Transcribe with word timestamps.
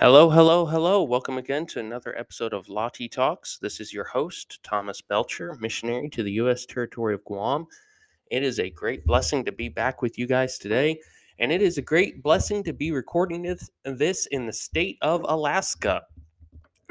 Hello, 0.00 0.30
hello, 0.30 0.64
hello. 0.64 1.02
Welcome 1.02 1.36
again 1.36 1.66
to 1.66 1.78
another 1.78 2.18
episode 2.18 2.54
of 2.54 2.70
Lottie 2.70 3.06
Talks. 3.06 3.58
This 3.58 3.80
is 3.80 3.92
your 3.92 4.04
host, 4.04 4.58
Thomas 4.62 5.02
Belcher, 5.02 5.58
missionary 5.60 6.08
to 6.08 6.22
the 6.22 6.32
U.S. 6.32 6.64
territory 6.64 7.12
of 7.12 7.22
Guam. 7.26 7.66
It 8.30 8.42
is 8.42 8.58
a 8.60 8.70
great 8.70 9.04
blessing 9.04 9.44
to 9.44 9.52
be 9.52 9.68
back 9.68 10.00
with 10.00 10.18
you 10.18 10.26
guys 10.26 10.56
today, 10.56 10.98
and 11.38 11.52
it 11.52 11.60
is 11.60 11.76
a 11.76 11.82
great 11.82 12.22
blessing 12.22 12.64
to 12.64 12.72
be 12.72 12.92
recording 12.92 13.42
this, 13.84 14.26
in 14.28 14.46
the 14.46 14.54
state 14.54 14.96
of 15.02 15.22
Alaska. 15.28 16.04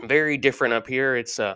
Very 0.04 0.38
different 0.38 0.76
up 0.76 0.86
here. 0.86 1.16
It's 1.16 1.39
a 1.39 1.46
uh, 1.46 1.55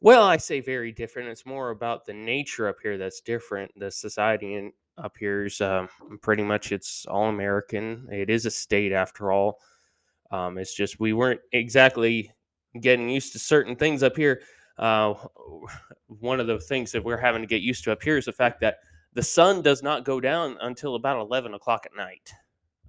well, 0.00 0.24
I 0.24 0.38
say 0.38 0.58
very 0.58 0.90
different. 0.90 1.28
It's 1.28 1.46
more 1.46 1.70
about 1.70 2.06
the 2.06 2.14
nature 2.14 2.66
up 2.66 2.78
here 2.82 2.98
that's 2.98 3.20
different. 3.20 3.70
The 3.76 3.92
society 3.92 4.72
up 4.98 5.16
here 5.16 5.44
is 5.44 5.60
uh, 5.60 5.86
pretty 6.22 6.42
much 6.42 6.72
it's 6.72 7.06
all 7.06 7.28
American. 7.28 8.08
It 8.10 8.30
is 8.30 8.46
a 8.46 8.50
state 8.50 8.90
after 8.90 9.30
all 9.30 9.60
um, 10.30 10.58
it's 10.58 10.74
just 10.74 11.00
we 11.00 11.12
weren't 11.12 11.40
exactly 11.52 12.32
getting 12.80 13.08
used 13.08 13.32
to 13.32 13.38
certain 13.38 13.76
things 13.76 14.02
up 14.02 14.16
here. 14.16 14.42
Uh, 14.78 15.14
one 16.06 16.40
of 16.40 16.46
the 16.46 16.58
things 16.58 16.92
that 16.92 17.04
we're 17.04 17.16
having 17.16 17.42
to 17.42 17.48
get 17.48 17.62
used 17.62 17.84
to 17.84 17.92
up 17.92 18.02
here 18.02 18.16
is 18.16 18.24
the 18.24 18.32
fact 18.32 18.60
that 18.60 18.78
the 19.12 19.22
sun 19.22 19.60
does 19.62 19.82
not 19.82 20.04
go 20.04 20.20
down 20.20 20.56
until 20.60 20.94
about 20.94 21.20
11 21.20 21.54
o'clock 21.54 21.84
at 21.84 21.96
night 21.96 22.32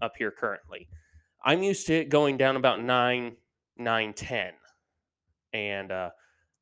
up 0.01 0.13
here 0.17 0.31
currently. 0.31 0.87
I'm 1.43 1.63
used 1.63 1.87
to 1.87 1.95
it 1.95 2.09
going 2.09 2.37
down 2.37 2.55
about 2.55 2.83
9, 2.83 3.35
9, 3.77 4.13
10. 4.13 4.53
And 5.53 5.91
uh, 5.91 6.11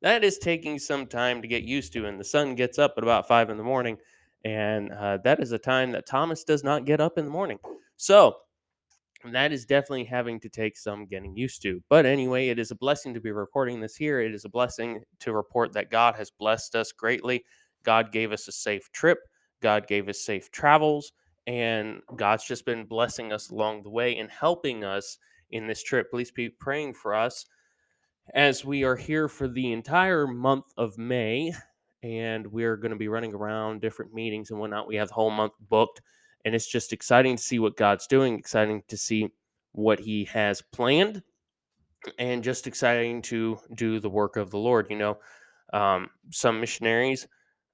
that 0.00 0.24
is 0.24 0.38
taking 0.38 0.78
some 0.78 1.06
time 1.06 1.42
to 1.42 1.48
get 1.48 1.62
used 1.62 1.92
to. 1.92 2.06
And 2.06 2.18
the 2.18 2.24
sun 2.24 2.54
gets 2.54 2.78
up 2.78 2.94
at 2.96 3.02
about 3.02 3.28
5 3.28 3.50
in 3.50 3.58
the 3.58 3.62
morning. 3.62 3.98
And 4.44 4.90
uh, 4.92 5.18
that 5.24 5.40
is 5.40 5.52
a 5.52 5.58
time 5.58 5.92
that 5.92 6.06
Thomas 6.06 6.44
does 6.44 6.64
not 6.64 6.86
get 6.86 7.00
up 7.00 7.18
in 7.18 7.26
the 7.26 7.30
morning. 7.30 7.58
So 7.96 8.36
and 9.24 9.34
that 9.34 9.52
is 9.52 9.66
definitely 9.66 10.04
having 10.04 10.40
to 10.40 10.48
take 10.48 10.76
some 10.76 11.06
getting 11.06 11.36
used 11.36 11.62
to. 11.62 11.82
But 11.88 12.06
anyway, 12.06 12.48
it 12.48 12.58
is 12.58 12.70
a 12.70 12.76
blessing 12.76 13.14
to 13.14 13.20
be 13.20 13.32
recording 13.32 13.80
this 13.80 13.96
here. 13.96 14.20
It 14.20 14.34
is 14.34 14.44
a 14.44 14.50
blessing 14.50 15.02
to 15.20 15.32
report 15.32 15.72
that 15.74 15.90
God 15.90 16.14
has 16.16 16.30
blessed 16.30 16.74
us 16.74 16.92
greatly. 16.92 17.44
God 17.82 18.12
gave 18.12 18.32
us 18.32 18.48
a 18.48 18.52
safe 18.52 18.90
trip, 18.92 19.18
God 19.62 19.86
gave 19.86 20.08
us 20.08 20.20
safe 20.20 20.50
travels, 20.50 21.12
and 21.46 22.00
God's 22.16 22.44
just 22.44 22.64
been 22.66 22.84
blessing 22.84 23.32
us 23.32 23.50
along 23.50 23.82
the 23.82 23.90
way 23.90 24.16
and 24.18 24.30
helping 24.30 24.84
us 24.84 25.18
in 25.50 25.66
this 25.66 25.82
trip. 25.82 26.10
Please 26.10 26.30
be 26.30 26.48
praying 26.48 26.94
for 26.94 27.14
us 27.14 27.46
as 28.34 28.64
we 28.64 28.84
are 28.84 28.96
here 28.96 29.28
for 29.28 29.48
the 29.48 29.72
entire 29.72 30.26
month 30.26 30.66
of 30.76 30.98
May. 30.98 31.52
And 32.02 32.46
we're 32.46 32.76
going 32.76 32.92
to 32.92 32.96
be 32.96 33.08
running 33.08 33.34
around 33.34 33.80
different 33.80 34.14
meetings 34.14 34.50
and 34.50 34.58
whatnot. 34.58 34.86
We 34.86 34.96
have 34.96 35.08
the 35.08 35.14
whole 35.14 35.30
month 35.30 35.52
booked 35.68 36.00
and 36.44 36.54
it's 36.54 36.66
just 36.66 36.92
exciting 36.92 37.36
to 37.36 37.42
see 37.42 37.58
what 37.58 37.76
God's 37.76 38.06
doing, 38.06 38.38
exciting 38.38 38.82
to 38.88 38.96
see 38.96 39.28
what 39.72 40.00
He 40.00 40.24
has 40.24 40.62
planned, 40.62 41.22
and 42.18 42.42
just 42.42 42.66
exciting 42.66 43.22
to 43.22 43.58
do 43.74 44.00
the 44.00 44.10
work 44.10 44.36
of 44.36 44.50
the 44.50 44.58
Lord. 44.58 44.86
You 44.90 44.96
know, 44.96 45.18
um, 45.72 46.08
some 46.30 46.60
missionaries, 46.60 47.26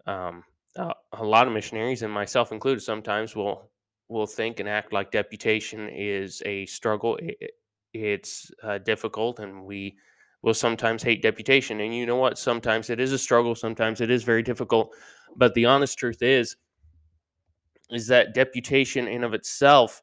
um, 0.06 0.44
uh, 0.76 0.94
a 1.12 1.24
lot 1.24 1.46
of 1.46 1.52
missionaries, 1.52 2.02
and 2.02 2.12
myself 2.12 2.52
included, 2.52 2.80
sometimes 2.80 3.34
will 3.34 3.70
will 4.08 4.26
think 4.26 4.60
and 4.60 4.68
act 4.68 4.92
like 4.92 5.10
deputation 5.10 5.88
is 5.88 6.42
a 6.46 6.66
struggle. 6.66 7.16
It, 7.16 7.52
it's 7.92 8.50
uh, 8.62 8.78
difficult, 8.78 9.38
and 9.38 9.64
we 9.64 9.96
will 10.42 10.54
sometimes 10.54 11.02
hate 11.02 11.22
deputation. 11.22 11.80
And 11.80 11.94
you 11.94 12.06
know 12.06 12.16
what? 12.16 12.38
Sometimes 12.38 12.90
it 12.90 13.00
is 13.00 13.12
a 13.12 13.18
struggle. 13.18 13.54
Sometimes 13.54 14.00
it 14.00 14.10
is 14.10 14.22
very 14.22 14.42
difficult. 14.42 14.94
But 15.34 15.54
the 15.54 15.64
honest 15.64 15.98
truth 15.98 16.22
is 16.22 16.56
is 17.90 18.06
that 18.08 18.34
deputation 18.34 19.06
in 19.08 19.24
of 19.24 19.34
itself 19.34 20.02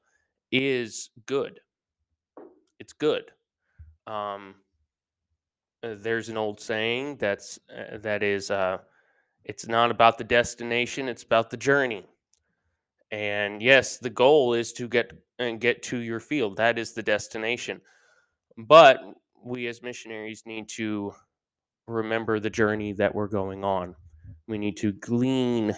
is 0.52 1.10
good. 1.26 1.60
It's 2.80 2.94
good. 2.94 3.32
Um, 4.08 4.56
uh, 5.84 5.96
there's 5.98 6.30
an 6.30 6.38
old 6.38 6.60
saying 6.60 7.18
that's 7.18 7.60
uh, 7.70 7.98
that 7.98 8.24
is 8.24 8.52
uh, 8.52 8.80
it's 9.44 9.68
not 9.68 9.92
about 9.92 10.18
the 10.18 10.24
destination, 10.24 11.10
it's 11.10 11.24
about 11.24 11.50
the 11.50 11.58
journey. 11.58 12.06
And 13.12 13.62
yes, 13.62 13.98
the 13.98 14.10
goal 14.10 14.54
is 14.54 14.74
to 14.74 14.88
get 14.88 15.14
and 15.40 15.60
get 15.60 15.84
to 15.84 15.98
your 15.98 16.20
field. 16.20 16.58
That 16.58 16.80
is 16.80 16.94
the 16.94 17.04
destination. 17.04 17.82
But 18.58 19.02
we 19.44 19.68
as 19.68 19.82
missionaries 19.82 20.44
need 20.46 20.70
to 20.70 21.14
remember 21.88 22.40
the 22.40 22.50
journey 22.50 22.94
that 22.94 23.14
we're 23.14 23.28
going 23.28 23.64
on. 23.64 23.96
We 24.48 24.58
need 24.58 24.78
to 24.78 24.94
glean 24.94 25.76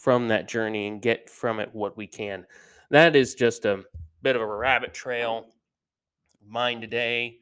from 0.00 0.28
that 0.28 0.48
journey 0.48 0.88
and 0.88 1.02
get 1.02 1.28
from 1.28 1.60
it 1.60 1.68
what 1.74 1.96
we 1.96 2.06
can. 2.06 2.46
That 2.90 3.14
is 3.14 3.34
just 3.34 3.66
a 3.66 3.84
bit 4.22 4.34
of 4.34 4.42
a 4.42 4.46
rabbit 4.46 4.94
trail. 4.94 5.46
Mine 6.46 6.80
today. 6.80 7.36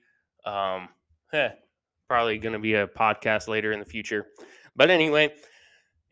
Um, 0.45 0.89
eh, 1.33 1.51
probably 2.09 2.39
going 2.39 2.55
to 2.55 2.59
be 2.59 2.75
a 2.75 2.89
podcast 2.89 3.47
later 3.47 3.73
in 3.73 3.79
the 3.79 3.85
future. 3.85 4.27
But 4.75 4.91
anyway, 4.91 5.35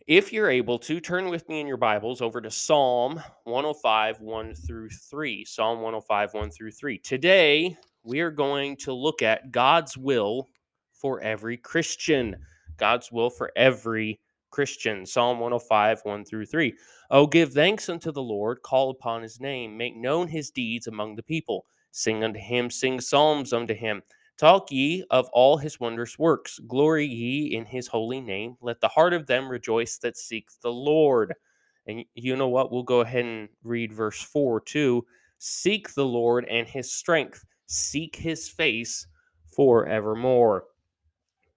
if 0.06 0.32
you're 0.32 0.50
able 0.50 0.78
to, 0.80 1.00
turn 1.00 1.30
with 1.30 1.48
me 1.48 1.60
in 1.60 1.66
your 1.66 1.76
Bibles 1.76 2.22
over 2.22 2.40
to 2.40 2.50
Psalm 2.50 3.20
105, 3.42 4.20
1 4.20 4.54
through 4.54 4.88
3. 4.90 5.44
Psalm 5.44 5.80
105, 5.80 6.32
1 6.32 6.50
through 6.50 6.70
3. 6.70 6.98
Today, 6.98 7.76
we 8.04 8.20
are 8.20 8.30
going 8.30 8.76
to 8.76 8.92
look 8.92 9.20
at 9.20 9.50
God's 9.50 9.96
will 9.96 10.46
for 10.92 11.20
every 11.20 11.56
Christian. 11.56 12.36
God's 12.76 13.10
will 13.10 13.30
for 13.30 13.50
every 13.56 14.20
Christian. 14.50 15.06
Psalm 15.06 15.38
105, 15.38 16.00
1 16.02 16.24
through 16.24 16.46
3. 16.46 16.74
Oh, 17.10 17.26
give 17.26 17.52
thanks 17.52 17.88
unto 17.88 18.12
the 18.12 18.22
Lord, 18.22 18.62
call 18.62 18.90
upon 18.90 19.22
his 19.22 19.40
name, 19.40 19.76
make 19.76 19.96
known 19.96 20.28
his 20.28 20.50
deeds 20.50 20.86
among 20.86 21.16
the 21.16 21.22
people. 21.22 21.66
Sing 21.90 22.24
unto 22.24 22.38
him, 22.38 22.70
sing 22.70 23.00
psalms 23.00 23.52
unto 23.52 23.74
him. 23.74 24.02
Talk 24.38 24.70
ye 24.70 25.02
of 25.10 25.28
all 25.32 25.56
his 25.56 25.80
wondrous 25.80 26.18
works. 26.18 26.58
Glory 26.66 27.06
ye 27.06 27.54
in 27.56 27.64
his 27.64 27.86
holy 27.86 28.20
name. 28.20 28.56
Let 28.60 28.80
the 28.80 28.88
heart 28.88 29.14
of 29.14 29.26
them 29.26 29.48
rejoice 29.48 29.96
that 29.98 30.16
seek 30.16 30.48
the 30.60 30.72
Lord. 30.72 31.34
And 31.86 32.04
you 32.14 32.36
know 32.36 32.48
what? 32.48 32.70
We'll 32.70 32.82
go 32.82 33.00
ahead 33.00 33.24
and 33.24 33.48
read 33.62 33.92
verse 33.92 34.20
4 34.20 34.60
too. 34.60 35.06
Seek 35.38 35.94
the 35.94 36.04
Lord 36.04 36.44
and 36.50 36.66
his 36.66 36.92
strength, 36.92 37.44
seek 37.66 38.16
his 38.16 38.48
face 38.48 39.06
forevermore. 39.54 40.64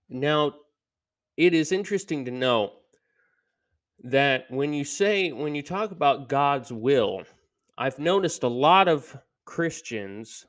Now, 0.10 0.54
it 1.38 1.54
is 1.54 1.72
interesting 1.72 2.26
to 2.26 2.32
know 2.32 2.74
that 4.04 4.50
when 4.50 4.74
you 4.74 4.84
say, 4.84 5.32
when 5.32 5.56
you 5.56 5.62
talk 5.62 5.92
about 5.92 6.30
God's 6.30 6.72
will, 6.72 7.24
I've 7.78 8.00
noticed 8.00 8.44
a 8.44 8.48
lot 8.48 8.88
of 8.88 9.18
Christians 9.46 10.46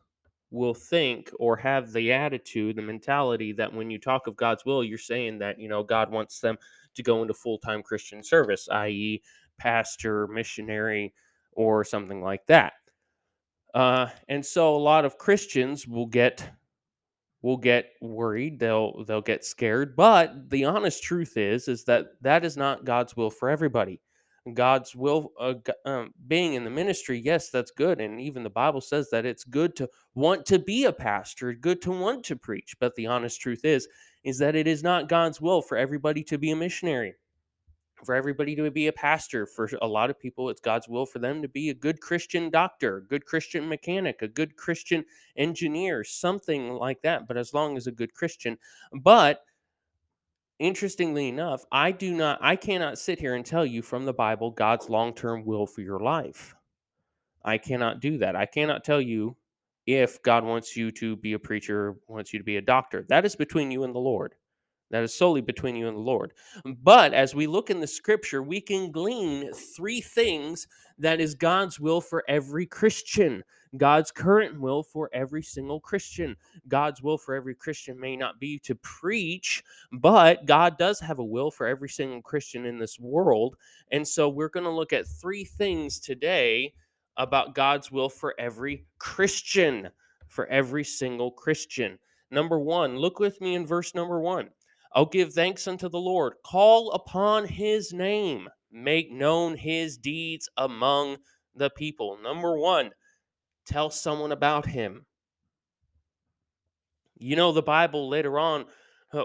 will 0.50 0.74
think 0.74 1.30
or 1.38 1.56
have 1.56 1.92
the 1.92 2.12
attitude, 2.12 2.76
the 2.76 2.82
mentality 2.82 3.52
that 3.52 3.72
when 3.72 3.90
you 3.90 3.98
talk 3.98 4.26
of 4.26 4.36
God's 4.36 4.64
will, 4.64 4.82
you're 4.82 4.98
saying 4.98 5.38
that, 5.38 5.58
you 5.58 5.68
know, 5.68 5.82
God 5.82 6.10
wants 6.10 6.40
them 6.40 6.58
to 6.94 7.02
go 7.02 7.22
into 7.22 7.34
full 7.34 7.58
time 7.58 7.82
Christian 7.82 8.22
service, 8.22 8.68
i.e., 8.70 9.22
pastor, 9.58 10.26
missionary, 10.28 11.14
or 11.52 11.84
something 11.84 12.22
like 12.22 12.46
that. 12.46 12.72
Uh, 13.74 14.08
and 14.28 14.44
so 14.44 14.74
a 14.74 14.78
lot 14.78 15.04
of 15.04 15.18
Christians 15.18 15.86
will 15.86 16.06
get 16.06 16.50
will 17.42 17.56
get 17.56 17.92
worried 18.00 18.58
they'll 18.58 19.04
they'll 19.04 19.20
get 19.20 19.44
scared 19.44 19.96
but 19.96 20.50
the 20.50 20.64
honest 20.64 21.02
truth 21.02 21.36
is 21.36 21.68
is 21.68 21.84
that 21.84 22.08
that 22.20 22.44
is 22.44 22.56
not 22.56 22.84
god's 22.84 23.16
will 23.16 23.30
for 23.30 23.48
everybody. 23.48 24.00
God's 24.54 24.96
will 24.96 25.32
uh, 25.38 25.54
um, 25.84 26.14
being 26.26 26.54
in 26.54 26.64
the 26.64 26.70
ministry 26.70 27.20
yes 27.22 27.50
that's 27.50 27.70
good 27.70 28.00
and 28.00 28.18
even 28.20 28.42
the 28.42 28.50
bible 28.50 28.80
says 28.80 29.10
that 29.10 29.26
it's 29.26 29.44
good 29.44 29.76
to 29.76 29.88
want 30.14 30.46
to 30.46 30.58
be 30.58 30.86
a 30.86 30.92
pastor 30.92 31.52
good 31.52 31.82
to 31.82 31.90
want 31.90 32.24
to 32.24 32.36
preach 32.36 32.74
but 32.80 32.94
the 32.96 33.06
honest 33.06 33.38
truth 33.40 33.64
is 33.64 33.86
is 34.24 34.38
that 34.38 34.56
it 34.56 34.66
is 34.66 34.82
not 34.82 35.10
god's 35.10 35.42
will 35.42 35.60
for 35.60 35.76
everybody 35.76 36.24
to 36.24 36.38
be 36.38 36.50
a 36.50 36.56
missionary 36.56 37.14
for 38.04 38.14
everybody 38.14 38.54
to 38.56 38.70
be 38.70 38.86
a 38.86 38.92
pastor. 38.92 39.46
For 39.46 39.68
a 39.82 39.86
lot 39.86 40.10
of 40.10 40.18
people, 40.18 40.50
it's 40.50 40.60
God's 40.60 40.88
will 40.88 41.06
for 41.06 41.18
them 41.18 41.42
to 41.42 41.48
be 41.48 41.70
a 41.70 41.74
good 41.74 42.00
Christian 42.00 42.50
doctor, 42.50 42.98
a 42.98 43.04
good 43.04 43.24
Christian 43.24 43.68
mechanic, 43.68 44.22
a 44.22 44.28
good 44.28 44.56
Christian 44.56 45.04
engineer, 45.36 46.04
something 46.04 46.74
like 46.74 47.02
that. 47.02 47.28
But 47.28 47.36
as 47.36 47.54
long 47.54 47.76
as 47.76 47.86
a 47.86 47.92
good 47.92 48.14
Christian. 48.14 48.58
But 48.92 49.42
interestingly 50.58 51.28
enough, 51.28 51.64
I 51.72 51.92
do 51.92 52.14
not, 52.14 52.38
I 52.42 52.56
cannot 52.56 52.98
sit 52.98 53.18
here 53.18 53.34
and 53.34 53.44
tell 53.44 53.66
you 53.66 53.82
from 53.82 54.04
the 54.04 54.12
Bible 54.12 54.50
God's 54.50 54.88
long 54.88 55.14
term 55.14 55.44
will 55.44 55.66
for 55.66 55.80
your 55.80 56.00
life. 56.00 56.54
I 57.44 57.58
cannot 57.58 58.00
do 58.00 58.18
that. 58.18 58.36
I 58.36 58.46
cannot 58.46 58.84
tell 58.84 59.00
you 59.00 59.36
if 59.86 60.22
God 60.22 60.44
wants 60.44 60.76
you 60.76 60.90
to 60.92 61.16
be 61.16 61.32
a 61.32 61.38
preacher, 61.38 61.96
wants 62.06 62.32
you 62.32 62.38
to 62.38 62.44
be 62.44 62.58
a 62.58 62.62
doctor. 62.62 63.04
That 63.08 63.24
is 63.24 63.34
between 63.34 63.70
you 63.70 63.84
and 63.84 63.94
the 63.94 63.98
Lord. 63.98 64.34
That 64.90 65.04
is 65.04 65.14
solely 65.14 65.40
between 65.40 65.76
you 65.76 65.88
and 65.88 65.96
the 65.96 66.00
Lord. 66.00 66.32
But 66.64 67.14
as 67.14 67.34
we 67.34 67.46
look 67.46 67.70
in 67.70 67.80
the 67.80 67.86
scripture, 67.86 68.42
we 68.42 68.60
can 68.60 68.90
glean 68.90 69.52
three 69.52 70.00
things 70.00 70.66
that 70.98 71.20
is 71.20 71.34
God's 71.34 71.80
will 71.80 72.00
for 72.00 72.24
every 72.28 72.66
Christian. 72.66 73.44
God's 73.76 74.10
current 74.10 74.60
will 74.60 74.82
for 74.82 75.10
every 75.12 75.42
single 75.42 75.80
Christian. 75.80 76.36
God's 76.68 77.02
will 77.02 77.18
for 77.18 77.34
every 77.34 77.54
Christian 77.54 78.00
may 78.00 78.16
not 78.16 78.40
be 78.40 78.58
to 78.60 78.74
preach, 78.76 79.62
but 79.92 80.46
God 80.46 80.78
does 80.78 81.00
have 81.00 81.20
a 81.20 81.24
will 81.24 81.50
for 81.50 81.66
every 81.68 81.88
single 81.88 82.22
Christian 82.22 82.66
in 82.66 82.78
this 82.78 82.98
world. 82.98 83.56
And 83.92 84.06
so 84.06 84.28
we're 84.28 84.48
going 84.48 84.64
to 84.64 84.70
look 84.70 84.92
at 84.92 85.06
three 85.06 85.44
things 85.44 86.00
today 86.00 86.74
about 87.16 87.54
God's 87.54 87.92
will 87.92 88.08
for 88.08 88.34
every 88.38 88.86
Christian. 88.98 89.90
for 90.28 90.46
every 90.46 90.84
single 90.84 91.30
Christian. 91.32 91.98
Number 92.30 92.58
one, 92.58 92.96
look 92.96 93.18
with 93.18 93.40
me 93.40 93.54
in 93.54 93.66
verse 93.66 93.94
number 93.94 94.20
one. 94.20 94.50
I'll 94.92 95.06
give 95.06 95.32
thanks 95.32 95.68
unto 95.68 95.88
the 95.88 96.00
Lord, 96.00 96.34
call 96.44 96.90
upon 96.92 97.46
his 97.46 97.92
name, 97.92 98.48
make 98.72 99.10
known 99.10 99.56
his 99.56 99.96
deeds 99.96 100.48
among 100.56 101.18
the 101.54 101.70
people. 101.70 102.18
Number 102.22 102.58
one, 102.58 102.90
tell 103.66 103.90
someone 103.90 104.32
about 104.32 104.66
him. 104.66 105.06
You 107.16 107.36
know, 107.36 107.52
the 107.52 107.62
Bible 107.62 108.08
later 108.08 108.38
on, 108.38 108.64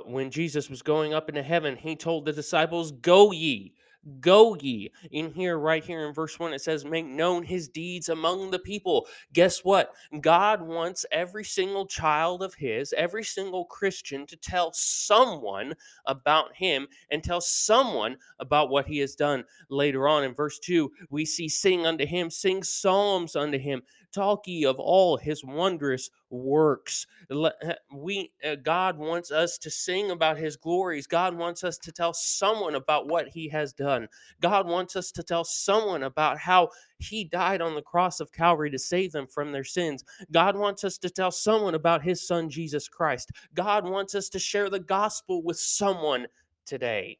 when 0.05 0.29
Jesus 0.29 0.69
was 0.69 0.81
going 0.81 1.13
up 1.13 1.29
into 1.29 1.43
heaven, 1.43 1.75
he 1.75 1.95
told 1.95 2.25
the 2.25 2.33
disciples, 2.33 2.91
Go 2.91 3.31
ye. 3.31 3.73
Go 4.19 4.55
ye. 4.55 4.91
In 5.11 5.31
here, 5.33 5.57
right 5.57 5.83
here 5.83 6.07
in 6.07 6.13
verse 6.13 6.37
1, 6.39 6.53
it 6.53 6.61
says, 6.61 6.85
Make 6.85 7.05
known 7.05 7.43
his 7.43 7.67
deeds 7.67 8.09
among 8.09 8.51
the 8.51 8.59
people. 8.59 9.07
Guess 9.33 9.63
what? 9.63 9.93
God 10.21 10.61
wants 10.61 11.05
every 11.11 11.43
single 11.43 11.87
child 11.87 12.43
of 12.43 12.53
his, 12.53 12.93
every 12.93 13.23
single 13.23 13.65
Christian 13.65 14.27
to 14.27 14.37
tell 14.37 14.71
someone 14.73 15.73
about 16.05 16.55
him 16.55 16.87
and 17.09 17.23
tell 17.23 17.41
someone 17.41 18.17
about 18.39 18.69
what 18.69 18.85
he 18.85 18.99
has 18.99 19.15
done. 19.15 19.43
Later 19.69 20.07
on 20.07 20.23
in 20.23 20.33
verse 20.33 20.59
2, 20.59 20.91
we 21.09 21.25
see, 21.25 21.49
Sing 21.49 21.87
unto 21.87 22.05
him, 22.05 22.29
sing 22.29 22.61
psalms 22.63 23.35
unto 23.35 23.57
him, 23.57 23.81
talk 24.15 24.47
ye 24.47 24.65
of 24.65 24.79
all 24.79 25.17
his 25.17 25.43
wondrous 25.43 26.09
works. 26.29 27.05
We 27.93 28.31
uh, 28.45 28.55
God 28.55 28.97
wants 28.97 29.31
us 29.31 29.57
to 29.59 29.69
sing 29.69 30.11
about 30.11 30.37
his 30.37 30.55
glories. 30.55 31.05
God 31.05 31.35
wants 31.35 31.63
us 31.63 31.77
to 31.79 31.91
tell 31.91 32.13
someone 32.13 32.75
about 32.75 33.07
what 33.07 33.27
he 33.27 33.49
has 33.49 33.73
done. 33.73 34.07
God 34.41 34.67
wants 34.67 34.95
us 34.95 35.11
to 35.11 35.23
tell 35.23 35.43
someone 35.43 36.03
about 36.03 36.37
how 36.37 36.69
he 36.97 37.25
died 37.25 37.61
on 37.61 37.75
the 37.75 37.81
cross 37.81 38.19
of 38.19 38.31
Calvary 38.31 38.71
to 38.71 38.79
save 38.79 39.11
them 39.11 39.27
from 39.27 39.51
their 39.51 39.63
sins. 39.63 40.03
God 40.31 40.55
wants 40.55 40.83
us 40.83 40.97
to 40.99 41.09
tell 41.09 41.31
someone 41.31 41.75
about 41.75 42.03
his 42.03 42.25
son 42.25 42.49
Jesus 42.49 42.87
Christ. 42.87 43.31
God 43.53 43.87
wants 43.87 44.15
us 44.15 44.29
to 44.29 44.39
share 44.39 44.69
the 44.69 44.79
gospel 44.79 45.43
with 45.43 45.59
someone 45.59 46.27
today. 46.65 47.19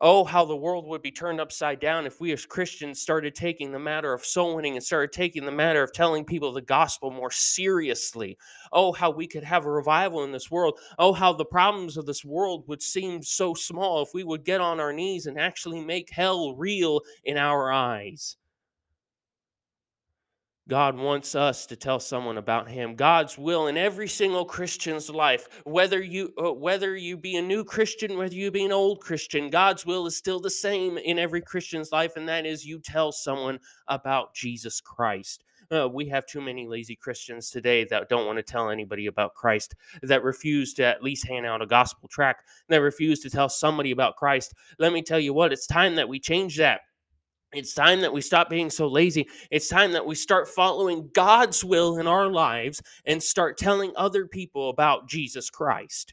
Oh, 0.00 0.24
how 0.24 0.44
the 0.44 0.56
world 0.56 0.86
would 0.88 1.02
be 1.02 1.10
turned 1.12 1.40
upside 1.40 1.80
down 1.80 2.06
if 2.06 2.20
we 2.20 2.32
as 2.32 2.46
Christians 2.46 3.00
started 3.00 3.34
taking 3.34 3.70
the 3.70 3.78
matter 3.78 4.12
of 4.12 4.24
soul 4.24 4.56
winning 4.56 4.74
and 4.76 4.84
started 4.84 5.12
taking 5.12 5.44
the 5.44 5.52
matter 5.52 5.82
of 5.82 5.92
telling 5.92 6.24
people 6.24 6.52
the 6.52 6.62
gospel 6.62 7.10
more 7.10 7.30
seriously. 7.30 8.38
Oh, 8.72 8.92
how 8.92 9.10
we 9.10 9.26
could 9.28 9.44
have 9.44 9.66
a 9.66 9.70
revival 9.70 10.24
in 10.24 10.32
this 10.32 10.50
world. 10.50 10.78
Oh, 10.98 11.12
how 11.12 11.32
the 11.34 11.44
problems 11.44 11.96
of 11.96 12.06
this 12.06 12.24
world 12.24 12.64
would 12.68 12.82
seem 12.82 13.22
so 13.22 13.54
small 13.54 14.02
if 14.02 14.14
we 14.14 14.24
would 14.24 14.44
get 14.44 14.60
on 14.60 14.80
our 14.80 14.92
knees 14.92 15.26
and 15.26 15.38
actually 15.38 15.80
make 15.84 16.10
hell 16.10 16.54
real 16.56 17.02
in 17.24 17.36
our 17.36 17.70
eyes. 17.72 18.37
God 20.68 20.98
wants 20.98 21.34
us 21.34 21.64
to 21.66 21.76
tell 21.76 21.98
someone 21.98 22.36
about 22.36 22.68
him. 22.68 22.94
God's 22.94 23.38
will 23.38 23.68
in 23.68 23.78
every 23.78 24.08
single 24.08 24.44
Christian's 24.44 25.08
life, 25.08 25.48
whether 25.64 26.02
you 26.02 26.34
uh, 26.38 26.52
whether 26.52 26.94
you 26.94 27.16
be 27.16 27.36
a 27.36 27.42
new 27.42 27.64
Christian, 27.64 28.18
whether 28.18 28.34
you 28.34 28.50
be 28.50 28.66
an 28.66 28.72
old 28.72 29.00
Christian, 29.00 29.48
God's 29.48 29.86
will 29.86 30.06
is 30.06 30.16
still 30.16 30.40
the 30.40 30.50
same 30.50 30.98
in 30.98 31.18
every 31.18 31.40
Christian's 31.40 31.90
life 31.90 32.16
and 32.16 32.28
that 32.28 32.44
is 32.44 32.66
you 32.66 32.80
tell 32.80 33.12
someone 33.12 33.58
about 33.88 34.34
Jesus 34.34 34.80
Christ. 34.80 35.42
Uh, 35.70 35.88
we 35.88 36.06
have 36.08 36.26
too 36.26 36.40
many 36.40 36.66
lazy 36.66 36.96
Christians 36.96 37.50
today 37.50 37.84
that 37.84 38.08
don't 38.08 38.26
want 38.26 38.38
to 38.38 38.42
tell 38.42 38.70
anybody 38.70 39.06
about 39.06 39.34
Christ, 39.34 39.74
that 40.02 40.22
refuse 40.22 40.72
to 40.74 40.84
at 40.84 41.02
least 41.02 41.26
hand 41.26 41.44
out 41.44 41.60
a 41.60 41.66
gospel 41.66 42.08
tract, 42.08 42.44
that 42.68 42.80
refuse 42.80 43.20
to 43.20 43.30
tell 43.30 43.48
somebody 43.48 43.90
about 43.90 44.16
Christ. 44.16 44.54
Let 44.78 44.92
me 44.92 45.02
tell 45.02 45.20
you 45.20 45.34
what, 45.34 45.52
it's 45.52 45.66
time 45.66 45.94
that 45.96 46.08
we 46.08 46.20
change 46.20 46.56
that. 46.56 46.80
It's 47.52 47.72
time 47.72 48.02
that 48.02 48.12
we 48.12 48.20
stop 48.20 48.50
being 48.50 48.68
so 48.68 48.88
lazy. 48.88 49.26
It's 49.50 49.68
time 49.68 49.92
that 49.92 50.04
we 50.04 50.14
start 50.14 50.48
following 50.48 51.08
God's 51.14 51.64
will 51.64 51.98
in 51.98 52.06
our 52.06 52.28
lives 52.28 52.82
and 53.06 53.22
start 53.22 53.56
telling 53.56 53.92
other 53.96 54.26
people 54.26 54.68
about 54.68 55.08
Jesus 55.08 55.48
Christ. 55.48 56.12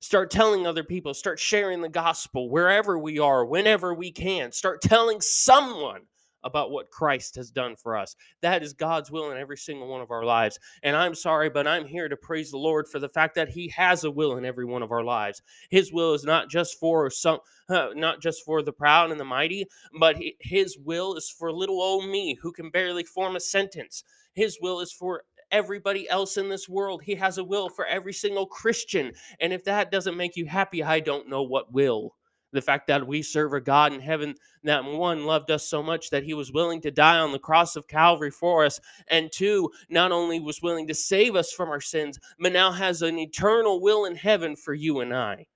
Start 0.00 0.30
telling 0.30 0.64
other 0.64 0.84
people, 0.84 1.12
start 1.12 1.40
sharing 1.40 1.80
the 1.80 1.88
gospel 1.88 2.48
wherever 2.50 2.98
we 2.98 3.18
are, 3.18 3.44
whenever 3.44 3.94
we 3.94 4.12
can. 4.12 4.52
Start 4.52 4.80
telling 4.80 5.20
someone 5.20 6.02
about 6.46 6.70
what 6.70 6.90
Christ 6.90 7.36
has 7.36 7.50
done 7.50 7.76
for 7.76 7.96
us. 7.96 8.16
That 8.40 8.62
is 8.62 8.72
God's 8.72 9.10
will 9.10 9.30
in 9.30 9.38
every 9.38 9.58
single 9.58 9.88
one 9.88 10.00
of 10.00 10.10
our 10.10 10.24
lives. 10.24 10.58
And 10.82 10.96
I'm 10.96 11.14
sorry, 11.14 11.50
but 11.50 11.66
I'm 11.66 11.86
here 11.86 12.08
to 12.08 12.16
praise 12.16 12.50
the 12.50 12.56
Lord 12.56 12.88
for 12.88 12.98
the 12.98 13.08
fact 13.08 13.34
that 13.34 13.50
He 13.50 13.68
has 13.76 14.04
a 14.04 14.10
will 14.10 14.36
in 14.36 14.44
every 14.44 14.64
one 14.64 14.82
of 14.82 14.92
our 14.92 15.04
lives. 15.04 15.42
His 15.70 15.92
will 15.92 16.14
is 16.14 16.24
not 16.24 16.48
just 16.48 16.78
for 16.78 17.10
some, 17.10 17.40
uh, 17.68 17.88
not 17.94 18.22
just 18.22 18.44
for 18.44 18.62
the 18.62 18.72
proud 18.72 19.10
and 19.10 19.20
the 19.20 19.24
mighty, 19.24 19.66
but 19.98 20.16
His 20.40 20.78
will 20.78 21.14
is 21.16 21.28
for 21.28 21.52
little 21.52 21.82
old 21.82 22.08
me 22.08 22.38
who 22.40 22.52
can 22.52 22.70
barely 22.70 23.04
form 23.04 23.36
a 23.36 23.40
sentence. 23.40 24.02
His 24.32 24.58
will 24.60 24.80
is 24.80 24.92
for 24.92 25.22
everybody 25.50 26.08
else 26.08 26.36
in 26.36 26.48
this 26.48 26.68
world. 26.68 27.02
He 27.04 27.14
has 27.16 27.38
a 27.38 27.44
will 27.44 27.68
for 27.68 27.86
every 27.86 28.12
single 28.12 28.46
Christian. 28.46 29.12
And 29.40 29.52
if 29.52 29.64
that 29.64 29.90
doesn't 29.90 30.16
make 30.16 30.36
you 30.36 30.46
happy, 30.46 30.82
I 30.82 31.00
don't 31.00 31.28
know 31.28 31.42
what 31.42 31.72
will. 31.72 32.15
The 32.52 32.62
fact 32.62 32.86
that 32.86 33.06
we 33.06 33.22
serve 33.22 33.52
a 33.52 33.60
God 33.60 33.92
in 33.92 34.00
heaven 34.00 34.34
that 34.62 34.84
one 34.84 35.26
loved 35.26 35.50
us 35.50 35.68
so 35.68 35.82
much 35.82 36.10
that 36.10 36.22
he 36.22 36.34
was 36.34 36.52
willing 36.52 36.80
to 36.82 36.90
die 36.90 37.18
on 37.18 37.32
the 37.32 37.38
cross 37.38 37.76
of 37.76 37.88
Calvary 37.88 38.30
for 38.30 38.64
us, 38.64 38.80
and 39.08 39.30
two, 39.32 39.70
not 39.88 40.12
only 40.12 40.40
was 40.40 40.62
willing 40.62 40.86
to 40.86 40.94
save 40.94 41.36
us 41.36 41.52
from 41.52 41.68
our 41.68 41.80
sins, 41.80 42.18
but 42.38 42.52
now 42.52 42.72
has 42.72 43.02
an 43.02 43.18
eternal 43.18 43.80
will 43.80 44.04
in 44.04 44.16
heaven 44.16 44.56
for 44.56 44.74
you 44.74 45.00
and 45.00 45.14
I. 45.14 45.46